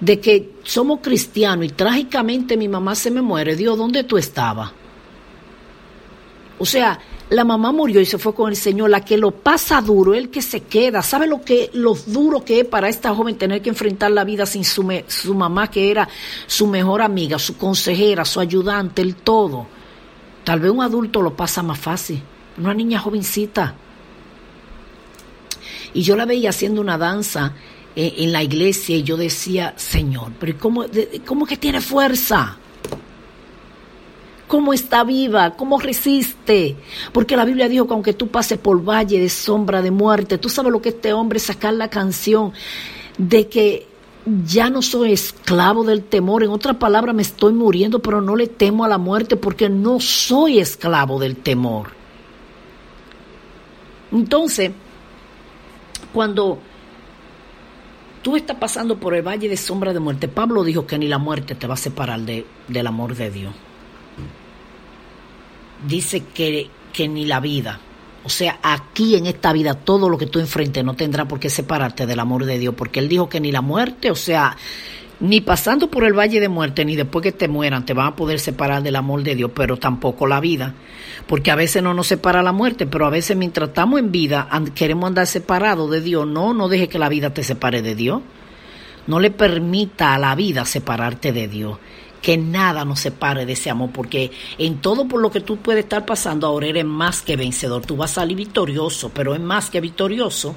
De 0.00 0.20
que 0.20 0.54
somos 0.62 1.00
cristianos 1.02 1.66
y 1.66 1.70
trágicamente 1.70 2.56
mi 2.56 2.68
mamá 2.68 2.94
se 2.94 3.10
me 3.10 3.20
muere. 3.20 3.56
Dios, 3.56 3.76
¿dónde 3.76 4.04
tú 4.04 4.16
estabas? 4.16 4.70
O 6.58 6.64
sea, 6.64 6.98
la 7.30 7.44
mamá 7.44 7.72
murió 7.72 8.00
y 8.00 8.06
se 8.06 8.16
fue 8.18 8.34
con 8.34 8.50
el 8.50 8.56
Señor, 8.56 8.88
la 8.88 9.04
que 9.04 9.18
lo 9.18 9.30
pasa 9.30 9.82
duro, 9.82 10.14
el 10.14 10.30
que 10.30 10.40
se 10.40 10.62
queda, 10.62 11.02
¿sabe 11.02 11.26
lo 11.26 11.42
que 11.42 11.70
lo 11.74 11.94
duro 11.94 12.44
que 12.44 12.60
es 12.60 12.66
para 12.66 12.88
esta 12.88 13.14
joven 13.14 13.36
tener 13.36 13.60
que 13.60 13.68
enfrentar 13.68 14.10
la 14.10 14.24
vida 14.24 14.46
sin 14.46 14.64
su, 14.64 14.86
su 15.06 15.34
mamá 15.34 15.70
que 15.70 15.90
era 15.90 16.08
su 16.46 16.66
mejor 16.66 17.02
amiga, 17.02 17.38
su 17.38 17.56
consejera, 17.58 18.24
su 18.24 18.40
ayudante, 18.40 19.02
el 19.02 19.16
todo? 19.16 19.66
Tal 20.44 20.60
vez 20.60 20.70
un 20.70 20.80
adulto 20.80 21.20
lo 21.20 21.36
pasa 21.36 21.62
más 21.62 21.78
fácil, 21.78 22.22
una 22.56 22.72
niña 22.72 22.98
jovencita. 22.98 23.74
Y 25.92 26.02
yo 26.02 26.16
la 26.16 26.24
veía 26.24 26.50
haciendo 26.50 26.80
una 26.80 26.96
danza 26.96 27.52
eh, 27.94 28.14
en, 28.18 28.32
la 28.32 28.42
iglesia 28.42 28.96
y 28.96 29.02
yo 29.02 29.18
decía, 29.18 29.74
Señor, 29.76 30.32
pero 30.40 30.58
¿cómo, 30.58 30.86
cómo 31.26 31.44
que 31.44 31.58
tiene 31.58 31.80
fuerza? 31.82 32.56
Cómo 34.48 34.72
está 34.72 35.04
viva, 35.04 35.54
cómo 35.54 35.78
resiste. 35.78 36.74
Porque 37.12 37.36
la 37.36 37.44
Biblia 37.44 37.68
dijo 37.68 37.86
que 37.86 37.94
aunque 37.94 38.14
tú 38.14 38.28
pases 38.28 38.58
por 38.58 38.82
valle 38.82 39.20
de 39.20 39.28
sombra 39.28 39.82
de 39.82 39.92
muerte, 39.92 40.38
tú 40.38 40.48
sabes 40.48 40.72
lo 40.72 40.82
que 40.82 40.88
este 40.88 41.12
hombre 41.12 41.38
sacar 41.38 41.74
la 41.74 41.88
canción 41.88 42.52
de 43.18 43.46
que 43.46 43.86
ya 44.44 44.68
no 44.70 44.82
soy 44.82 45.12
esclavo 45.12 45.84
del 45.84 46.02
temor. 46.02 46.42
En 46.42 46.50
otra 46.50 46.78
palabra, 46.78 47.12
me 47.12 47.22
estoy 47.22 47.52
muriendo, 47.52 48.00
pero 48.00 48.20
no 48.20 48.34
le 48.34 48.48
temo 48.48 48.84
a 48.84 48.88
la 48.88 48.98
muerte 48.98 49.36
porque 49.36 49.68
no 49.68 50.00
soy 50.00 50.58
esclavo 50.58 51.20
del 51.20 51.36
temor. 51.36 51.90
Entonces, 54.10 54.72
cuando 56.12 56.58
tú 58.22 58.36
estás 58.36 58.56
pasando 58.56 58.96
por 58.96 59.14
el 59.14 59.22
valle 59.22 59.48
de 59.48 59.56
sombra 59.56 59.92
de 59.92 60.00
muerte, 60.00 60.28
Pablo 60.28 60.64
dijo 60.64 60.86
que 60.86 60.98
ni 60.98 61.06
la 61.06 61.18
muerte 61.18 61.54
te 61.54 61.66
va 61.66 61.74
a 61.74 61.78
separar 61.78 62.20
de, 62.20 62.46
del 62.66 62.86
amor 62.86 63.14
de 63.14 63.30
Dios 63.30 63.54
dice 65.86 66.24
que, 66.34 66.68
que 66.92 67.08
ni 67.08 67.26
la 67.26 67.40
vida, 67.40 67.80
o 68.24 68.30
sea, 68.30 68.58
aquí 68.62 69.16
en 69.16 69.26
esta 69.26 69.52
vida 69.52 69.74
todo 69.74 70.08
lo 70.08 70.18
que 70.18 70.26
tú 70.26 70.38
enfrentes 70.38 70.84
no 70.84 70.94
tendrá 70.94 71.26
por 71.26 71.40
qué 71.40 71.48
separarte 71.48 72.06
del 72.06 72.20
amor 72.20 72.44
de 72.44 72.58
Dios, 72.58 72.74
porque 72.76 73.00
Él 73.00 73.08
dijo 73.08 73.28
que 73.28 73.40
ni 73.40 73.52
la 73.52 73.62
muerte, 73.62 74.10
o 74.10 74.14
sea, 74.14 74.56
ni 75.20 75.40
pasando 75.40 75.90
por 75.90 76.04
el 76.04 76.12
valle 76.12 76.38
de 76.38 76.48
muerte, 76.48 76.84
ni 76.84 76.94
después 76.94 77.22
que 77.22 77.32
te 77.32 77.48
mueran, 77.48 77.84
te 77.84 77.94
van 77.94 78.08
a 78.08 78.16
poder 78.16 78.38
separar 78.38 78.82
del 78.82 78.96
amor 78.96 79.22
de 79.22 79.34
Dios, 79.34 79.50
pero 79.54 79.76
tampoco 79.76 80.26
la 80.26 80.40
vida. 80.40 80.74
Porque 81.26 81.50
a 81.50 81.56
veces 81.56 81.82
no 81.82 81.94
nos 81.94 82.06
separa 82.06 82.42
la 82.42 82.52
muerte, 82.52 82.86
pero 82.86 83.06
a 83.06 83.10
veces 83.10 83.36
mientras 83.36 83.70
estamos 83.70 83.98
en 83.98 84.12
vida 84.12 84.48
queremos 84.74 85.08
andar 85.08 85.26
separados 85.26 85.90
de 85.90 86.00
Dios. 86.00 86.26
No, 86.26 86.54
no 86.54 86.68
deje 86.68 86.88
que 86.88 86.98
la 86.98 87.08
vida 87.08 87.34
te 87.34 87.42
separe 87.42 87.82
de 87.82 87.94
Dios. 87.94 88.20
No 89.06 89.20
le 89.20 89.30
permita 89.30 90.14
a 90.14 90.18
la 90.18 90.34
vida 90.34 90.64
separarte 90.64 91.32
de 91.32 91.48
Dios 91.48 91.78
que 92.22 92.36
nada 92.36 92.84
nos 92.84 93.00
separe 93.00 93.46
de 93.46 93.52
ese 93.52 93.70
amor, 93.70 93.90
porque 93.92 94.30
en 94.58 94.78
todo 94.78 95.06
por 95.06 95.20
lo 95.20 95.30
que 95.30 95.40
tú 95.40 95.58
puedes 95.58 95.84
estar 95.84 96.04
pasando 96.04 96.46
ahora 96.46 96.66
eres 96.66 96.84
más 96.84 97.22
que 97.22 97.36
vencedor, 97.36 97.84
tú 97.86 97.96
vas 97.96 98.12
a 98.12 98.14
salir 98.16 98.36
victorioso, 98.36 99.10
pero 99.14 99.34
es 99.34 99.40
más 99.40 99.70
que 99.70 99.80
victorioso. 99.80 100.54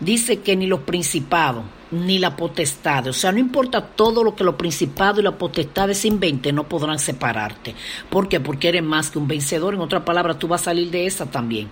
Dice 0.00 0.40
que 0.40 0.56
ni 0.56 0.66
los 0.66 0.80
principados, 0.80 1.64
ni 1.90 2.18
la 2.18 2.36
potestad. 2.36 3.06
O 3.08 3.12
sea, 3.12 3.32
no 3.32 3.38
importa 3.38 3.80
todo 3.80 4.22
lo 4.22 4.34
que 4.34 4.44
los 4.44 4.54
principados 4.54 5.20
y 5.20 5.22
las 5.22 5.34
potestades 5.34 6.04
inventen, 6.04 6.54
no 6.54 6.68
podrán 6.68 6.98
separarte. 6.98 7.74
¿Por 8.08 8.28
qué? 8.28 8.40
Porque 8.40 8.68
eres 8.68 8.82
más 8.82 9.10
que 9.10 9.18
un 9.18 9.28
vencedor. 9.28 9.74
En 9.74 9.80
otra 9.80 10.04
palabra, 10.04 10.38
tú 10.38 10.48
vas 10.48 10.62
a 10.62 10.64
salir 10.66 10.90
de 10.90 11.06
esa 11.06 11.26
también. 11.26 11.68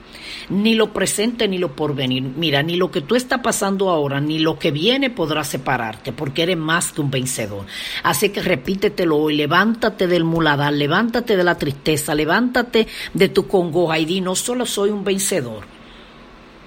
Ni 0.49 0.75
lo 0.75 0.93
presente 0.93 1.49
ni 1.49 1.59
lo 1.59 1.75
porvenir. 1.75 2.23
Mira, 2.23 2.63
ni 2.63 2.77
lo 2.77 2.91
que 2.91 3.01
tú 3.01 3.15
estás 3.15 3.41
pasando 3.41 3.91
ahora, 3.91 4.21
ni 4.21 4.39
lo 4.39 4.59
que 4.59 4.71
viene 4.71 5.11
podrá 5.11 5.45
separarte, 5.45 6.13
porque 6.13 6.43
eres 6.43 6.57
más 6.57 6.93
que 6.93 7.01
un 7.01 7.11
vencedor. 7.11 7.67
Así 8.03 8.31
que 8.31 8.43
repítetelo 8.43 9.17
hoy, 9.17 9.37
levántate 9.37 10.07
del 10.07 10.25
muladar, 10.25 10.73
levántate 10.73 11.37
de 11.37 11.45
la 11.45 11.57
tristeza, 11.57 12.15
levántate 12.15 12.87
de 13.15 13.29
tu 13.29 13.47
congoja 13.47 13.99
y 13.99 14.05
di, 14.05 14.21
no 14.21 14.35
solo 14.35 14.67
soy 14.67 14.91
un 14.91 15.05
vencedor 15.05 15.78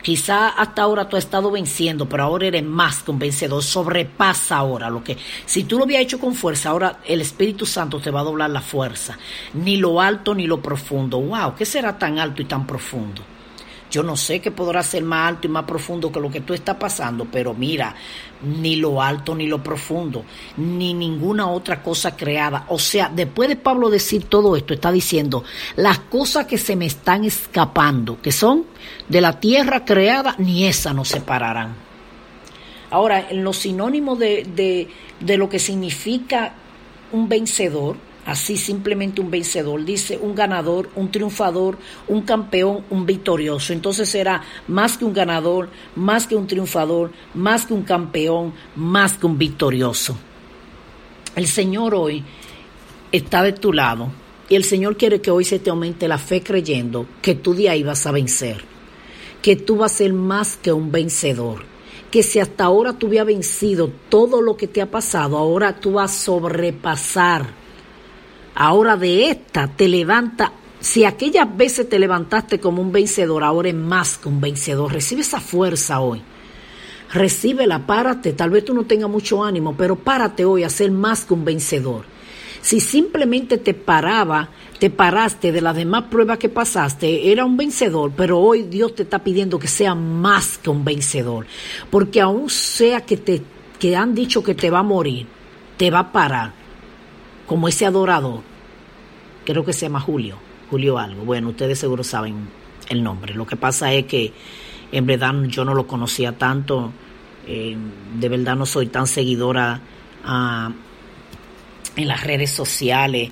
Quizá 0.01 0.50
hasta 0.50 0.81
ahora 0.81 1.08
tú 1.08 1.17
has 1.17 1.25
estado 1.25 1.51
venciendo, 1.51 2.08
pero 2.08 2.24
ahora 2.24 2.48
eres 2.48 2.63
más 2.63 3.03
que 3.03 3.12
un 3.12 3.20
vencedor. 3.20 3.63
Sobrepasa 3.63 4.58
ahora 4.58 4.89
lo 4.89 5.03
que. 5.03 5.17
Si 5.46 5.63
tú 5.63 5.77
lo 5.77 5.84
habías 5.84 6.01
hecho 6.01 6.20
con 6.20 6.36
fuerza, 6.36 6.70
ahora 6.70 7.00
el 7.05 7.22
Espíritu 7.22 7.65
Santo 7.65 8.00
te 8.00 8.12
va 8.12 8.22
a 8.22 8.24
doblar 8.24 8.50
la 8.50 8.62
fuerza. 8.62 9.17
Ni 9.53 9.77
lo 9.77 10.01
alto 10.01 10.34
ni 10.34 10.48
lo 10.48 10.62
profundo. 10.62 11.20
¡Wow! 11.20 11.55
¿Qué 11.55 11.65
será 11.65 11.98
tan 11.98 12.20
alto 12.20 12.41
y 12.41 12.46
tan 12.46 12.65
profundo? 12.65 13.22
Yo 13.91 14.03
no 14.03 14.15
sé 14.15 14.39
qué 14.39 14.51
podrá 14.51 14.81
ser 14.83 15.03
más 15.03 15.27
alto 15.27 15.48
y 15.48 15.50
más 15.50 15.65
profundo 15.65 16.10
que 16.12 16.21
lo 16.21 16.31
que 16.31 16.39
tú 16.39 16.53
estás 16.53 16.77
pasando, 16.77 17.27
pero 17.29 17.53
mira, 17.53 17.93
ni 18.41 18.77
lo 18.77 19.01
alto 19.01 19.36
ni 19.36 19.48
lo 19.48 19.62
profundo, 19.62 20.24
ni 20.55 20.93
ninguna 20.93 21.50
otra 21.50 21.83
cosa 21.83 22.15
creada. 22.15 22.65
O 22.69 22.79
sea, 22.79 23.12
después 23.13 23.50
de 23.50 23.57
Pablo 23.57 23.89
decir 23.89 24.24
todo 24.24 24.55
esto, 24.55 24.74
está 24.74 24.93
diciendo, 24.93 25.43
las 25.75 26.00
cosas 26.00 26.45
que 26.45 26.57
se 26.57 26.77
me 26.77 26.86
están 26.86 27.25
escapando, 27.25 28.21
que 28.21 28.31
son 28.31 28.63
de 29.10 29.19
la 29.19 29.41
tierra 29.41 29.83
creada, 29.83 30.36
ni 30.38 30.65
esas 30.65 30.95
nos 30.95 31.10
separarán. 31.10 31.75
Ahora, 32.91 33.27
en 33.29 33.43
los 33.43 33.57
sinónimos 33.57 34.17
de, 34.19 34.43
de, 34.55 34.88
de 35.19 35.38
lo 35.38 35.50
que 35.50 35.60
significa 35.60 36.53
un 37.12 37.27
vencedor, 37.27 37.98
así 38.25 38.57
simplemente 38.57 39.21
un 39.21 39.31
vencedor, 39.31 39.83
dice 39.83 40.17
un 40.21 40.35
ganador, 40.35 40.89
un 40.95 41.11
triunfador, 41.11 41.77
un 42.07 42.21
campeón, 42.21 42.83
un 42.89 43.05
victorioso. 43.05 43.73
Entonces 43.73 44.09
será 44.09 44.43
más 44.67 44.97
que 44.97 45.05
un 45.05 45.13
ganador, 45.13 45.69
más 45.95 46.27
que 46.27 46.35
un 46.35 46.47
triunfador, 46.47 47.11
más 47.33 47.65
que 47.65 47.73
un 47.73 47.83
campeón, 47.83 48.53
más 48.75 49.13
que 49.13 49.25
un 49.25 49.37
victorioso. 49.37 50.17
El 51.35 51.47
Señor 51.47 51.95
hoy 51.95 52.23
está 53.11 53.41
de 53.41 53.53
tu 53.53 53.73
lado 53.73 54.09
y 54.49 54.55
el 54.55 54.63
Señor 54.63 54.97
quiere 54.97 55.21
que 55.21 55.31
hoy 55.31 55.45
se 55.45 55.59
te 55.59 55.69
aumente 55.69 56.07
la 56.07 56.17
fe 56.17 56.41
creyendo 56.41 57.05
que 57.21 57.35
tú 57.35 57.53
de 57.53 57.69
ahí 57.69 57.83
vas 57.83 58.05
a 58.05 58.11
vencer, 58.11 58.63
que 59.41 59.55
tú 59.55 59.77
vas 59.77 59.93
a 59.93 59.97
ser 59.97 60.13
más 60.13 60.57
que 60.57 60.73
un 60.73 60.91
vencedor 60.91 61.71
que 62.11 62.23
si 62.23 62.39
hasta 62.39 62.65
ahora 62.65 62.91
tú 62.91 63.07
habías 63.07 63.25
vencido 63.25 63.89
todo 64.09 64.41
lo 64.41 64.57
que 64.57 64.67
te 64.67 64.81
ha 64.81 64.91
pasado, 64.91 65.37
ahora 65.37 65.79
tú 65.79 65.93
vas 65.93 66.11
a 66.11 66.23
sobrepasar 66.25 67.60
Ahora 68.55 68.98
de 68.98 69.29
esta 69.29 69.67
te 69.67 69.88
levanta. 69.88 70.51
Si 70.79 71.05
aquellas 71.05 71.55
veces 71.55 71.88
te 71.88 72.00
levantaste 72.00 72.60
como 72.60 72.81
un 72.81 72.91
vencedor, 72.91 73.43
ahora 73.43 73.70
es 73.70 73.75
más 73.75 74.17
que 74.17 74.29
un 74.29 74.41
vencedor. 74.41 74.91
Recibe 74.91 75.22
esa 75.22 75.39
fuerza 75.39 76.00
hoy. 76.00 76.22
Recíbela, 77.13 77.86
párate. 77.86 78.34
Tal 78.34 78.50
vez 78.50 78.65
tú 78.65 78.74
no 78.74 78.84
tengas 78.84 79.10
mucho 79.10 79.43
ánimo, 79.43 79.75
pero 79.77 79.96
párate 79.96 80.43
hoy 80.43 80.63
a 80.63 80.70
ser 80.70 80.91
más 80.91 81.24
que 81.25 81.34
un 81.34 81.46
vencedor. 81.46 82.05
Si 82.62 82.79
simplemente 82.79 83.58
te 83.58 83.74
paraba, 83.74 84.50
te 84.79 84.89
paraste 84.89 85.51
de 85.51 85.62
las 85.62 85.75
demás 85.75 86.05
pruebas 86.12 86.38
que 86.38 86.50
pasaste, 86.50 87.31
era 87.31 87.43
un 87.43 87.58
vencedor, 87.58 88.12
pero 88.15 88.39
hoy 88.39 88.63
Dios 88.63 88.96
te 88.96 89.03
está 89.03 89.20
pidiendo 89.20 89.58
que 89.58 89.67
sea 89.67 89.96
más 89.96 90.60
que 90.60 90.70
un 90.70 90.86
vencedor. 90.86 91.48
Porque 91.89 92.22
aún 92.22 92.50
sea 92.50 93.01
que 93.01 93.17
te 93.17 93.41
que 93.79 93.96
han 93.96 94.13
dicho 94.13 94.43
que 94.43 94.53
te 94.53 94.70
va 94.70 94.79
a 94.79 94.84
morir, 94.84 95.25
te 95.75 95.89
va 95.89 96.00
a 96.00 96.12
parar 96.12 96.60
como 97.51 97.67
ese 97.67 97.86
adorador, 97.86 98.39
creo 99.43 99.65
que 99.65 99.74
se 99.74 99.81
llama 99.81 100.00
Julio, 100.00 100.38
Julio 100.70 100.98
algo, 100.98 101.25
bueno, 101.25 101.50
ustedes 101.50 101.79
seguro 101.79 102.01
saben 102.01 102.48
el 102.88 103.03
nombre. 103.03 103.34
Lo 103.34 103.46
que 103.46 103.58
pasa 103.58 103.91
es 103.91 104.05
que 104.05 104.31
en 104.89 105.05
verdad 105.05 105.34
yo 105.50 105.65
no 105.65 105.74
lo 105.74 105.86
conocía 105.86 106.38
tanto, 106.38 106.93
eh, 107.46 107.75
de 108.17 108.29
verdad 108.29 108.55
no 108.55 108.65
soy 108.65 108.88
tan 108.88 109.05
seguidora 109.05 109.81
ah, 110.24 110.72
en 111.98 112.08
las 112.08 112.24
redes 112.24 112.51
sociales. 112.51 113.31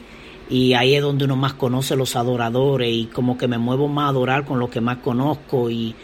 Y 0.50 0.74
ahí 0.74 0.96
es 0.96 1.02
donde 1.02 1.24
uno 1.24 1.38
más 1.38 1.54
conoce 1.54 1.96
los 1.96 2.18
adoradores 2.18 2.94
y 2.94 3.06
como 3.06 3.38
que 3.38 3.48
me 3.48 3.58
muevo 3.58 3.88
más 3.88 4.08
a 4.08 4.10
adorar 4.10 4.44
con 4.44 4.60
lo 4.60 4.70
que 4.70 4.82
más 4.82 4.98
conozco. 4.98 5.70
Y, 5.70 5.96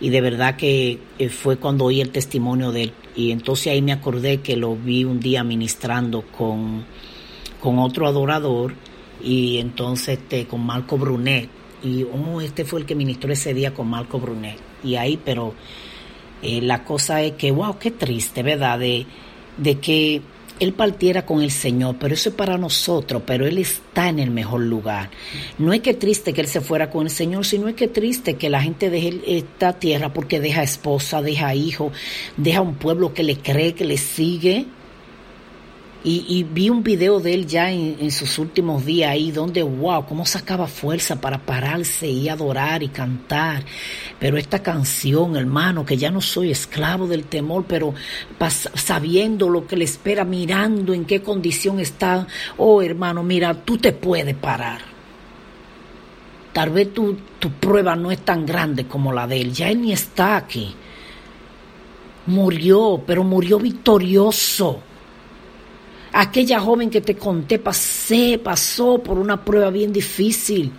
y 0.00 0.08
de 0.08 0.20
verdad 0.22 0.56
que 0.56 1.00
eh, 1.18 1.28
fue 1.28 1.58
cuando 1.58 1.84
oí 1.84 2.00
el 2.00 2.12
testimonio 2.12 2.72
de 2.72 2.84
él. 2.84 2.92
Y 3.14 3.30
entonces 3.30 3.66
ahí 3.74 3.82
me 3.82 3.92
acordé 3.92 4.40
que 4.40 4.56
lo 4.56 4.74
vi 4.74 5.04
un 5.04 5.20
día 5.20 5.44
ministrando 5.44 6.22
con 6.22 6.86
con 7.60 7.78
otro 7.78 8.06
adorador 8.06 8.74
y 9.22 9.58
entonces 9.58 10.18
este, 10.18 10.46
con 10.46 10.64
Marco 10.64 10.98
Brunet. 10.98 11.48
Y 11.82 12.04
oh, 12.04 12.40
este 12.40 12.64
fue 12.64 12.80
el 12.80 12.86
que 12.86 12.94
ministró 12.94 13.32
ese 13.32 13.54
día 13.54 13.72
con 13.72 13.88
Marco 13.88 14.18
Brunet. 14.18 14.58
Y 14.82 14.96
ahí, 14.96 15.18
pero 15.22 15.54
eh, 16.42 16.60
la 16.60 16.84
cosa 16.84 17.22
es 17.22 17.32
que, 17.32 17.50
wow, 17.50 17.78
qué 17.78 17.90
triste, 17.90 18.42
¿verdad? 18.42 18.78
De, 18.78 19.06
de 19.56 19.78
que 19.78 20.22
él 20.60 20.72
partiera 20.72 21.24
con 21.24 21.40
el 21.40 21.52
Señor, 21.52 21.96
pero 22.00 22.14
eso 22.14 22.30
es 22.30 22.34
para 22.34 22.58
nosotros, 22.58 23.22
pero 23.24 23.46
Él 23.46 23.58
está 23.58 24.08
en 24.08 24.18
el 24.18 24.30
mejor 24.30 24.62
lugar. 24.62 25.08
No 25.56 25.72
es 25.72 25.80
que 25.80 25.94
triste 25.94 26.32
que 26.32 26.40
Él 26.40 26.48
se 26.48 26.60
fuera 26.60 26.90
con 26.90 27.06
el 27.06 27.10
Señor, 27.10 27.46
sino 27.46 27.68
es 27.68 27.76
que 27.76 27.86
triste 27.86 28.34
que 28.34 28.50
la 28.50 28.60
gente 28.60 28.90
deje 28.90 29.20
esta 29.24 29.78
tierra 29.78 30.12
porque 30.12 30.40
deja 30.40 30.64
esposa, 30.64 31.22
deja 31.22 31.54
hijo, 31.54 31.92
deja 32.36 32.60
un 32.60 32.74
pueblo 32.74 33.14
que 33.14 33.22
le 33.22 33.36
cree, 33.36 33.74
que 33.74 33.84
le 33.84 33.98
sigue 33.98 34.66
y, 36.04 36.44
vi 36.44 36.70
un 36.70 36.84
video 36.84 37.18
de 37.18 37.34
él 37.34 37.46
ya 37.46 37.72
en, 37.72 38.10
sus 38.12 38.38
últimos 38.38 38.86
días 38.86 39.10
ahí, 39.10 39.32
donde, 39.32 39.64
wow, 39.64 40.06
cómo 40.06 40.24
sacaba 40.24 40.68
fuerza 40.68 41.20
para 41.20 41.38
pararse 41.38 42.06
y 42.06 42.28
adorar 42.28 42.84
y 42.84 42.88
cantar. 42.88 43.64
Pero 44.20 44.38
esta 44.38 44.62
canción, 44.62 45.36
hermano, 45.36 45.84
que 45.84 45.96
ya 45.96 46.12
no 46.12 46.20
soy 46.20 46.52
esclavo 46.52 47.08
del 47.08 47.24
temor, 47.24 47.64
pero 47.66 47.94
sabiendo 48.74 49.48
lo 49.48 49.66
que 49.66 49.76
le 49.76 49.84
espera, 49.84 50.24
mirando 50.24 50.94
en 50.94 51.04
qué 51.04 51.20
condición 51.20 51.80
está, 51.80 52.28
oh 52.56 52.80
hermano, 52.80 53.24
mira, 53.24 53.52
tú 53.52 53.76
te 53.76 53.92
puedes 53.92 54.36
parar. 54.36 54.80
Tal 56.52 56.70
vez 56.70 56.94
tu, 56.94 57.16
tu 57.40 57.50
prueba 57.50 57.96
no 57.96 58.12
es 58.12 58.20
tan 58.20 58.46
grande 58.46 58.86
como 58.86 59.12
la 59.12 59.26
de 59.26 59.40
él, 59.40 59.52
ya 59.52 59.68
él 59.68 59.82
ni 59.82 59.92
está 59.92 60.36
aquí. 60.36 60.74
Murió, 62.26 63.02
pero 63.04 63.24
murió 63.24 63.58
victorioso 63.58 64.82
Aquella 66.20 66.58
joven 66.58 66.90
que 66.90 67.00
te 67.00 67.14
conté 67.14 67.60
pasé, 67.60 68.40
pasó 68.42 68.98
por 68.98 69.20
una 69.20 69.44
prueba 69.44 69.70
bien 69.70 69.92
difícil. 69.92 70.72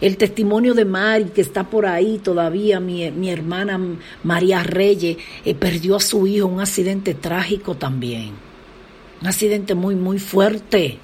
El 0.00 0.16
testimonio 0.16 0.74
de 0.74 0.84
Mari, 0.84 1.26
que 1.26 1.40
está 1.40 1.70
por 1.70 1.86
ahí 1.86 2.18
todavía, 2.18 2.80
mi, 2.80 3.08
mi 3.12 3.30
hermana 3.30 3.78
María 4.24 4.64
Reyes, 4.64 5.18
eh, 5.44 5.54
perdió 5.54 5.94
a 5.94 6.00
su 6.00 6.26
hijo 6.26 6.48
en 6.48 6.54
un 6.54 6.60
accidente 6.60 7.14
trágico 7.14 7.76
también. 7.76 8.32
Un 9.20 9.28
accidente 9.28 9.76
muy, 9.76 9.94
muy 9.94 10.18
fuerte. 10.18 10.98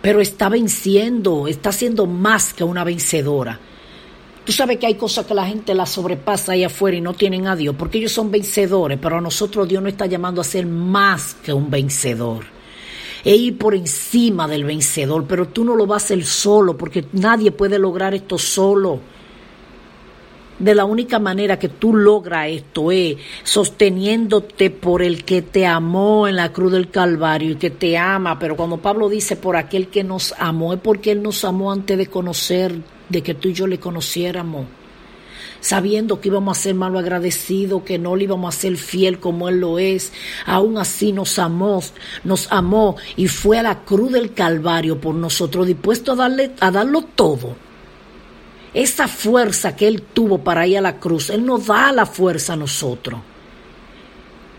Pero 0.00 0.22
está 0.22 0.48
venciendo, 0.48 1.48
está 1.48 1.70
siendo 1.70 2.06
más 2.06 2.54
que 2.54 2.64
una 2.64 2.82
vencedora. 2.82 3.60
Tú 4.44 4.50
sabes 4.50 4.78
que 4.78 4.86
hay 4.86 4.96
cosas 4.96 5.24
que 5.24 5.34
la 5.34 5.46
gente 5.46 5.72
la 5.72 5.86
sobrepasa 5.86 6.52
ahí 6.52 6.64
afuera 6.64 6.96
y 6.96 7.00
no 7.00 7.14
tienen 7.14 7.46
a 7.46 7.54
Dios, 7.54 7.76
porque 7.78 7.98
ellos 7.98 8.10
son 8.10 8.32
vencedores, 8.32 8.98
pero 9.00 9.18
a 9.18 9.20
nosotros 9.20 9.68
Dios 9.68 9.80
no 9.80 9.88
está 9.88 10.06
llamando 10.06 10.40
a 10.40 10.44
ser 10.44 10.66
más 10.66 11.34
que 11.34 11.52
un 11.52 11.70
vencedor. 11.70 12.44
E 13.24 13.36
ir 13.36 13.56
por 13.56 13.76
encima 13.76 14.48
del 14.48 14.64
vencedor, 14.64 15.26
pero 15.28 15.46
tú 15.46 15.64
no 15.64 15.76
lo 15.76 15.86
vas 15.86 16.02
a 16.02 16.06
hacer 16.06 16.24
solo, 16.24 16.76
porque 16.76 17.04
nadie 17.12 17.52
puede 17.52 17.78
lograr 17.78 18.14
esto 18.14 18.36
solo. 18.36 18.98
De 20.58 20.74
la 20.74 20.84
única 20.84 21.20
manera 21.20 21.56
que 21.56 21.68
tú 21.68 21.94
logras 21.94 22.48
esto 22.48 22.90
es 22.90 23.16
sosteniéndote 23.44 24.70
por 24.70 25.02
el 25.02 25.24
que 25.24 25.42
te 25.42 25.66
amó 25.66 26.26
en 26.26 26.34
la 26.36 26.52
cruz 26.52 26.72
del 26.72 26.90
Calvario 26.90 27.52
y 27.52 27.56
que 27.56 27.70
te 27.70 27.96
ama. 27.96 28.38
Pero 28.38 28.56
cuando 28.56 28.76
Pablo 28.76 29.08
dice 29.08 29.36
por 29.36 29.56
aquel 29.56 29.88
que 29.88 30.04
nos 30.04 30.34
amó, 30.38 30.72
es 30.72 30.80
porque 30.80 31.12
Él 31.12 31.22
nos 31.22 31.44
amó 31.44 31.72
antes 31.72 31.96
de 31.96 32.06
conocer 32.06 32.74
de 33.12 33.22
que 33.22 33.34
tú 33.34 33.48
y 33.48 33.52
yo 33.52 33.66
le 33.66 33.78
conociéramos, 33.78 34.66
sabiendo 35.60 36.20
que 36.20 36.28
íbamos 36.28 36.58
a 36.58 36.60
ser 36.60 36.74
malo 36.74 36.98
agradecidos, 36.98 37.82
que 37.82 37.98
no 37.98 38.16
le 38.16 38.24
íbamos 38.24 38.52
a 38.52 38.58
ser 38.58 38.76
fiel 38.76 39.20
como 39.20 39.48
Él 39.48 39.60
lo 39.60 39.78
es. 39.78 40.12
Aún 40.46 40.78
así 40.78 41.12
nos 41.12 41.38
amó, 41.38 41.82
nos 42.24 42.50
amó 42.50 42.96
y 43.16 43.28
fue 43.28 43.58
a 43.58 43.62
la 43.62 43.84
cruz 43.84 44.12
del 44.12 44.32
Calvario 44.32 45.00
por 45.00 45.14
nosotros, 45.14 45.66
dispuesto 45.66 46.12
a, 46.12 46.16
darle, 46.16 46.50
a 46.58 46.70
darlo 46.70 47.02
todo. 47.02 47.54
Esa 48.74 49.06
fuerza 49.06 49.76
que 49.76 49.86
Él 49.86 50.02
tuvo 50.02 50.38
para 50.38 50.66
ir 50.66 50.78
a 50.78 50.80
la 50.80 50.98
cruz, 50.98 51.28
Él 51.30 51.44
nos 51.44 51.66
da 51.66 51.92
la 51.92 52.06
fuerza 52.06 52.54
a 52.54 52.56
nosotros. 52.56 53.20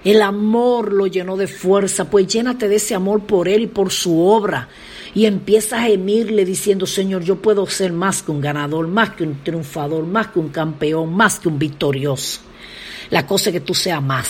El 0.03 0.21
amor 0.21 0.93
lo 0.93 1.07
llenó 1.07 1.37
de 1.37 1.47
fuerza, 1.47 2.09
pues 2.09 2.27
llénate 2.27 2.67
de 2.67 2.75
ese 2.75 2.93
amor 2.93 3.21
por 3.21 3.47
Él 3.47 3.63
y 3.63 3.67
por 3.67 3.91
su 3.91 4.21
obra 4.21 4.69
y 5.15 5.25
empieza 5.25 5.77
a 5.77 5.83
gemirle 5.83 6.45
diciendo, 6.45 6.85
Señor, 6.85 7.23
yo 7.23 7.37
puedo 7.37 7.67
ser 7.67 7.93
más 7.93 8.23
que 8.23 8.31
un 8.31 8.41
ganador, 8.41 8.87
más 8.87 9.11
que 9.11 9.23
un 9.23 9.43
triunfador, 9.43 10.05
más 10.05 10.27
que 10.27 10.39
un 10.39 10.49
campeón, 10.49 11.13
más 11.13 11.39
que 11.39 11.49
un 11.49 11.59
victorioso. 11.59 12.41
La 13.09 13.27
cosa 13.27 13.49
es 13.49 13.53
que 13.53 13.59
tú 13.59 13.75
seas 13.75 14.01
más, 14.01 14.29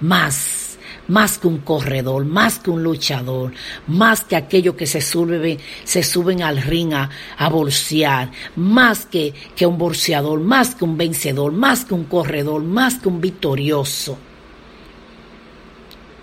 más, 0.00 0.78
más 1.08 1.38
que 1.38 1.46
un 1.46 1.58
corredor, 1.58 2.26
más 2.26 2.58
que 2.58 2.70
un 2.70 2.82
luchador, 2.82 3.52
más 3.86 4.22
que 4.24 4.36
aquellos 4.36 4.74
que 4.74 4.86
se, 4.86 5.00
sube, 5.00 5.58
se 5.84 6.02
suben 6.02 6.42
al 6.42 6.60
ring 6.60 6.92
a, 6.92 7.08
a 7.38 7.48
bolsear, 7.48 8.30
más 8.56 9.06
que, 9.06 9.32
que 9.56 9.64
un 9.64 9.78
bolseador, 9.78 10.40
más 10.40 10.74
que 10.74 10.84
un 10.84 10.98
vencedor, 10.98 11.52
más 11.52 11.86
que 11.86 11.94
un 11.94 12.04
corredor, 12.04 12.62
más 12.62 12.96
que 12.96 13.08
un 13.08 13.20
victorioso 13.20 14.18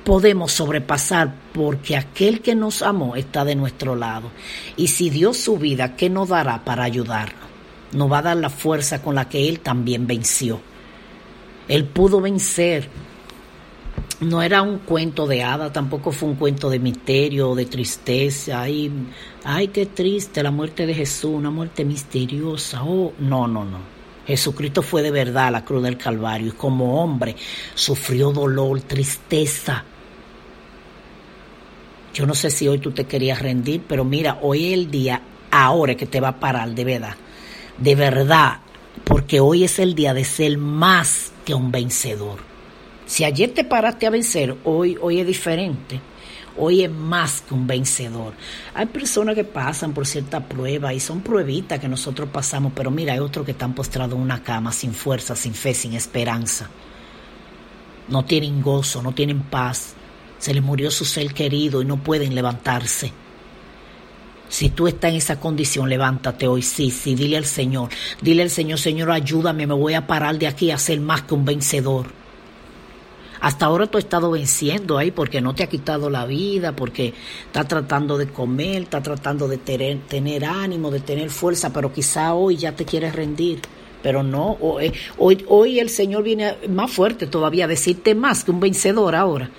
podemos 0.07 0.53
sobrepasar 0.53 1.33
porque 1.51 1.97
aquel 1.97 2.39
que 2.39 2.55
nos 2.55 2.81
amó 2.81 3.17
está 3.17 3.43
de 3.43 3.55
nuestro 3.55 3.93
lado. 3.93 4.31
Y 4.77 4.87
si 4.87 5.09
dio 5.09 5.33
su 5.33 5.57
vida, 5.57 5.97
¿qué 5.97 6.09
nos 6.09 6.29
dará 6.29 6.63
para 6.63 6.85
ayudarnos? 6.85 7.43
Nos 7.91 8.09
va 8.09 8.19
a 8.19 8.21
dar 8.21 8.37
la 8.37 8.49
fuerza 8.49 9.01
con 9.01 9.15
la 9.15 9.27
que 9.27 9.49
Él 9.49 9.59
también 9.59 10.07
venció. 10.07 10.61
Él 11.67 11.83
pudo 11.83 12.21
vencer. 12.21 12.87
No 14.21 14.41
era 14.41 14.61
un 14.61 14.79
cuento 14.79 15.27
de 15.27 15.43
hada, 15.43 15.73
tampoco 15.73 16.13
fue 16.13 16.29
un 16.29 16.35
cuento 16.35 16.69
de 16.69 16.79
misterio 16.79 17.49
o 17.49 17.55
de 17.55 17.65
tristeza. 17.65 18.61
Ay, 18.61 18.89
ay, 19.43 19.67
qué 19.67 19.87
triste 19.87 20.41
la 20.41 20.51
muerte 20.51 20.85
de 20.85 20.93
Jesús, 20.93 21.31
una 21.31 21.51
muerte 21.51 21.83
misteriosa. 21.83 22.81
Oh, 22.81 23.11
no, 23.19 23.45
no, 23.45 23.65
no. 23.65 23.79
Jesucristo 24.25 24.81
fue 24.81 25.01
de 25.01 25.11
verdad 25.11 25.47
a 25.47 25.51
la 25.51 25.65
cruz 25.65 25.83
del 25.83 25.97
Calvario 25.97 26.47
y 26.47 26.51
como 26.51 27.03
hombre 27.03 27.35
sufrió 27.75 28.31
dolor, 28.31 28.79
tristeza. 28.79 29.83
Yo 32.17 32.25
no 32.25 32.33
sé 32.33 32.49
si 32.49 32.67
hoy 32.67 32.79
tú 32.79 32.89
te 32.89 33.05
querías 33.05 33.43
rendir, 33.43 33.83
pero 33.87 34.03
mira, 34.03 34.39
hoy 34.41 34.69
es 34.69 34.73
el 34.73 34.89
día, 34.89 35.21
ahora 35.51 35.93
que 35.93 36.07
te 36.07 36.19
va 36.19 36.29
a 36.29 36.39
parar, 36.39 36.71
de 36.71 36.83
verdad. 36.83 37.15
De 37.77 37.93
verdad, 37.93 38.57
porque 39.03 39.39
hoy 39.39 39.63
es 39.63 39.77
el 39.77 39.93
día 39.93 40.15
de 40.15 40.25
ser 40.25 40.57
más 40.57 41.31
que 41.45 41.53
un 41.53 41.71
vencedor. 41.71 42.39
Si 43.05 43.23
ayer 43.23 43.53
te 43.53 43.63
paraste 43.63 44.07
a 44.07 44.09
vencer, 44.09 44.57
hoy, 44.63 44.97
hoy 44.99 45.19
es 45.19 45.27
diferente. 45.27 46.01
Hoy 46.57 46.83
es 46.83 46.89
más 46.89 47.41
que 47.41 47.53
un 47.53 47.67
vencedor. 47.67 48.33
Hay 48.73 48.87
personas 48.87 49.35
que 49.35 49.43
pasan 49.43 49.93
por 49.93 50.07
cierta 50.07 50.39
prueba 50.39 50.95
y 50.95 50.99
son 50.99 51.21
pruebitas 51.21 51.79
que 51.79 51.87
nosotros 51.87 52.29
pasamos, 52.33 52.71
pero 52.73 52.89
mira, 52.89 53.13
hay 53.13 53.19
otros 53.19 53.45
que 53.45 53.51
están 53.51 53.75
postrados 53.75 54.15
en 54.15 54.23
una 54.23 54.41
cama 54.41 54.71
sin 54.71 54.95
fuerza, 54.95 55.35
sin 55.35 55.53
fe, 55.53 55.75
sin 55.75 55.93
esperanza. 55.93 56.67
No 58.07 58.25
tienen 58.25 58.63
gozo, 58.63 59.03
no 59.03 59.11
tienen 59.11 59.41
paz. 59.41 59.93
Se 60.39 60.53
les 60.53 60.63
murió 60.63 60.91
su 60.91 61.05
ser 61.05 61.33
querido 61.33 61.81
y 61.81 61.85
no 61.85 61.97
pueden 61.97 62.35
levantarse. 62.35 63.11
Si 64.49 64.69
tú 64.69 64.87
estás 64.87 65.11
en 65.11 65.17
esa 65.17 65.39
condición, 65.39 65.89
levántate 65.89 66.47
hoy, 66.47 66.61
sí, 66.61 66.89
sí, 66.89 67.15
dile 67.15 67.37
al 67.37 67.45
Señor, 67.45 67.89
dile 68.21 68.43
al 68.43 68.49
Señor, 68.49 68.79
Señor, 68.79 69.11
ayúdame, 69.11 69.67
me 69.67 69.73
voy 69.73 69.93
a 69.93 70.07
parar 70.07 70.37
de 70.39 70.47
aquí 70.47 70.71
a 70.71 70.77
ser 70.77 71.01
más 71.01 71.23
que 71.23 71.33
un 71.33 71.43
vencedor. 71.43 72.07
Hasta 73.39 73.65
ahora 73.65 73.87
tú 73.87 73.97
has 73.97 74.05
estado 74.05 74.31
venciendo 74.31 74.97
ahí 74.97 75.11
porque 75.11 75.41
no 75.41 75.53
te 75.53 75.63
ha 75.63 75.67
quitado 75.67 76.09
la 76.09 76.25
vida, 76.25 76.75
porque 76.75 77.13
estás 77.45 77.67
tratando 77.67 78.17
de 78.17 78.27
comer, 78.27 78.83
estás 78.83 79.03
tratando 79.03 79.47
de 79.47 79.57
tener, 79.57 79.99
tener 80.07 80.45
ánimo, 80.45 80.89
de 80.89 81.01
tener 81.01 81.29
fuerza, 81.29 81.71
pero 81.71 81.93
quizá 81.93 82.33
hoy 82.33 82.57
ya 82.57 82.71
te 82.71 82.85
quieres 82.85 83.13
rendir. 83.15 83.59
Pero 84.01 84.23
no, 84.23 84.57
hoy, 84.61 84.93
hoy, 85.17 85.43
hoy 85.47 85.79
el 85.79 85.89
Señor 85.89 86.23
viene 86.23 86.55
más 86.69 86.89
fuerte 86.91 87.27
todavía 87.27 87.65
a 87.65 87.67
decirte 87.67 88.15
más 88.15 88.43
que 88.43 88.51
un 88.51 88.59
vencedor 88.59 89.15
ahora. 89.15 89.51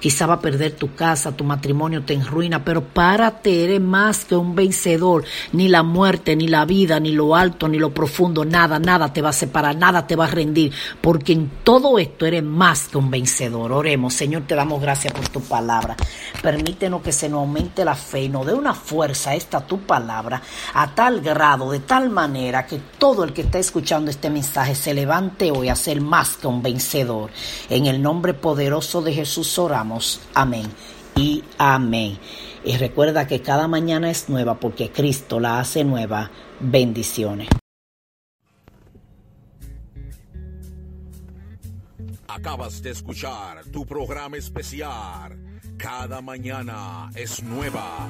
Quizá 0.00 0.26
va 0.26 0.34
a 0.34 0.40
perder 0.40 0.72
tu 0.72 0.94
casa, 0.94 1.36
tu 1.36 1.44
matrimonio 1.44 2.04
te 2.04 2.14
enruina, 2.14 2.64
pero 2.64 2.82
párate, 2.82 3.64
eres 3.64 3.80
más 3.80 4.24
que 4.24 4.36
un 4.36 4.54
vencedor. 4.54 5.24
Ni 5.52 5.68
la 5.68 5.82
muerte, 5.82 6.36
ni 6.36 6.48
la 6.48 6.64
vida, 6.64 7.00
ni 7.00 7.12
lo 7.12 7.34
alto, 7.34 7.68
ni 7.68 7.78
lo 7.78 7.92
profundo, 7.92 8.44
nada, 8.44 8.78
nada 8.78 9.12
te 9.12 9.22
va 9.22 9.30
a 9.30 9.32
separar, 9.32 9.76
nada 9.76 10.06
te 10.06 10.16
va 10.16 10.24
a 10.24 10.30
rendir, 10.30 10.72
porque 11.00 11.32
en 11.32 11.50
todo 11.64 11.98
esto 11.98 12.26
eres 12.26 12.42
más 12.42 12.88
que 12.88 12.98
un 12.98 13.10
vencedor. 13.10 13.72
Oremos, 13.72 14.14
Señor, 14.14 14.42
te 14.46 14.54
damos 14.54 14.80
gracias 14.80 15.12
por 15.12 15.28
tu 15.28 15.40
palabra. 15.40 15.96
Permítenos 16.42 17.02
que 17.02 17.12
se 17.12 17.28
nos 17.28 17.40
aumente 17.40 17.84
la 17.84 17.94
fe 17.94 18.24
y 18.24 18.28
nos 18.28 18.46
dé 18.46 18.54
una 18.54 18.74
fuerza 18.74 19.34
esta 19.34 19.60
tu 19.60 19.80
palabra, 19.80 20.42
a 20.74 20.94
tal 20.94 21.20
grado, 21.20 21.70
de 21.70 21.80
tal 21.80 22.10
manera 22.10 22.66
que 22.66 22.80
todo 22.98 23.24
el 23.24 23.32
que 23.32 23.42
está 23.42 23.58
escuchando 23.58 24.10
este 24.10 24.30
mensaje 24.30 24.74
se 24.74 24.94
levante 24.94 25.50
hoy 25.50 25.68
a 25.68 25.76
ser 25.76 26.00
más 26.00 26.36
que 26.36 26.46
un 26.46 26.62
vencedor. 26.62 27.30
En 27.68 27.86
el 27.86 28.00
nombre 28.02 28.34
poderoso 28.34 29.02
de 29.02 29.12
Jesús 29.12 29.48
Amén 30.34 30.66
y 31.16 31.42
amén. 31.58 32.18
Y 32.64 32.76
recuerda 32.76 33.26
que 33.26 33.40
cada 33.40 33.68
mañana 33.68 34.10
es 34.10 34.28
nueva 34.28 34.60
porque 34.60 34.90
Cristo 34.90 35.40
la 35.40 35.60
hace 35.60 35.84
nueva. 35.84 36.30
Bendiciones. 36.60 37.48
Acabas 42.28 42.82
de 42.82 42.90
escuchar 42.90 43.64
tu 43.72 43.84
programa 43.86 44.36
especial. 44.36 45.36
Cada 45.76 46.20
mañana 46.20 47.10
es 47.14 47.42
nueva. 47.42 48.06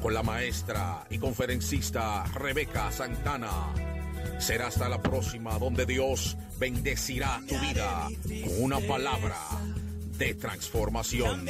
Con 0.00 0.14
la 0.14 0.22
maestra 0.22 1.04
y 1.10 1.18
conferencista 1.18 2.24
Rebeca 2.34 2.90
Santana. 2.90 3.50
Será 4.38 4.68
hasta 4.68 4.88
la 4.88 5.00
próxima 5.00 5.58
donde 5.58 5.86
Dios 5.86 6.36
bendecirá 6.58 7.40
tu 7.48 7.56
vida 7.58 8.08
con 8.44 8.64
una 8.64 8.80
palabra 8.80 9.36
de 10.18 10.34
transformación. 10.34 11.46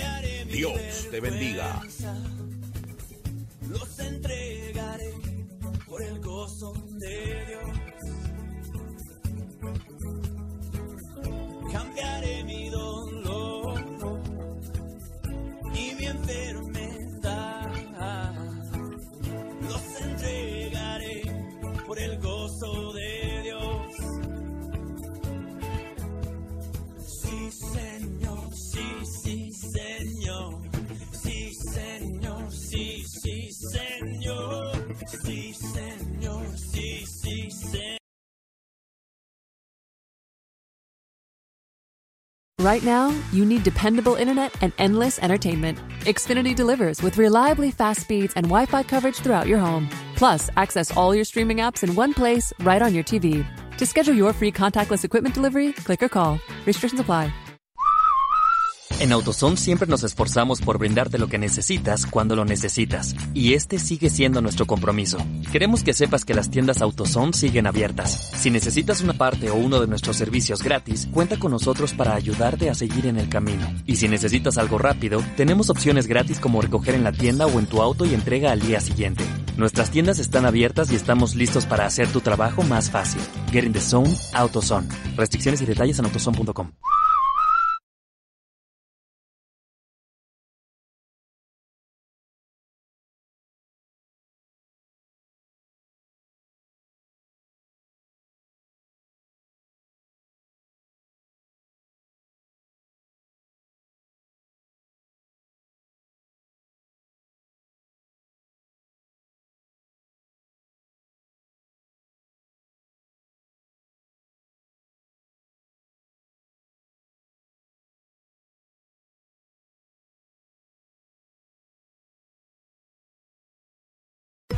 Dios 0.46 1.08
te 1.10 1.20
bendiga. 1.20 1.82
Los 3.68 3.98
entregaré 3.98 5.12
por 5.86 6.02
el 6.02 6.20
gozo 6.20 6.72
de 6.98 7.46
Dios. 7.46 7.62
Cambiaré 11.72 12.44
mi 12.44 12.68
dolor 12.68 13.80
y 15.74 15.94
mi 15.94 16.04
enfermedad. 16.06 16.71
Right 42.62 42.84
now, 42.84 43.12
you 43.32 43.44
need 43.44 43.64
dependable 43.64 44.14
internet 44.14 44.54
and 44.62 44.72
endless 44.78 45.18
entertainment. 45.18 45.78
Xfinity 46.02 46.54
delivers 46.54 47.02
with 47.02 47.18
reliably 47.18 47.72
fast 47.72 48.02
speeds 48.02 48.34
and 48.36 48.46
Wi 48.46 48.66
Fi 48.66 48.84
coverage 48.84 49.16
throughout 49.16 49.48
your 49.48 49.58
home. 49.58 49.90
Plus, 50.14 50.48
access 50.56 50.96
all 50.96 51.12
your 51.12 51.24
streaming 51.24 51.56
apps 51.56 51.82
in 51.82 51.96
one 51.96 52.14
place 52.14 52.52
right 52.60 52.80
on 52.80 52.94
your 52.94 53.02
TV. 53.02 53.44
To 53.78 53.84
schedule 53.84 54.14
your 54.14 54.32
free 54.32 54.52
contactless 54.52 55.04
equipment 55.04 55.34
delivery, 55.34 55.72
click 55.72 56.04
or 56.04 56.08
call. 56.08 56.38
Restrictions 56.64 57.00
apply. 57.00 57.32
En 59.00 59.12
AutoZone 59.12 59.56
siempre 59.56 59.88
nos 59.88 60.04
esforzamos 60.04 60.60
por 60.60 60.78
brindarte 60.78 61.18
lo 61.18 61.28
que 61.28 61.38
necesitas 61.38 62.06
cuando 62.06 62.36
lo 62.36 62.44
necesitas. 62.44 63.16
Y 63.34 63.54
este 63.54 63.78
sigue 63.78 64.10
siendo 64.10 64.40
nuestro 64.40 64.66
compromiso. 64.66 65.18
Queremos 65.50 65.82
que 65.82 65.92
sepas 65.92 66.24
que 66.24 66.34
las 66.34 66.50
tiendas 66.50 66.82
AutoZone 66.82 67.32
siguen 67.32 67.66
abiertas. 67.66 68.30
Si 68.36 68.50
necesitas 68.50 69.00
una 69.00 69.14
parte 69.14 69.50
o 69.50 69.54
uno 69.56 69.80
de 69.80 69.86
nuestros 69.86 70.16
servicios 70.16 70.62
gratis, 70.62 71.08
cuenta 71.12 71.38
con 71.38 71.50
nosotros 71.50 71.94
para 71.94 72.14
ayudarte 72.14 72.70
a 72.70 72.74
seguir 72.74 73.06
en 73.06 73.18
el 73.18 73.28
camino. 73.28 73.66
Y 73.86 73.96
si 73.96 74.08
necesitas 74.08 74.58
algo 74.58 74.78
rápido, 74.78 75.22
tenemos 75.36 75.70
opciones 75.70 76.06
gratis 76.06 76.38
como 76.38 76.60
recoger 76.60 76.94
en 76.94 77.04
la 77.04 77.12
tienda 77.12 77.46
o 77.46 77.58
en 77.58 77.66
tu 77.66 77.82
auto 77.82 78.04
y 78.04 78.14
entrega 78.14 78.52
al 78.52 78.60
día 78.60 78.80
siguiente. 78.80 79.24
Nuestras 79.56 79.90
tiendas 79.90 80.18
están 80.18 80.46
abiertas 80.46 80.90
y 80.92 80.96
estamos 80.96 81.34
listos 81.34 81.66
para 81.66 81.86
hacer 81.86 82.08
tu 82.08 82.20
trabajo 82.20 82.62
más 82.62 82.90
fácil. 82.90 83.20
Get 83.50 83.64
in 83.64 83.72
the 83.72 83.80
zone, 83.80 84.14
AutoZone. 84.32 84.88
Restricciones 85.16 85.60
y 85.60 85.66
detalles 85.66 85.98
en 85.98 86.06
autozone.com. 86.06 86.70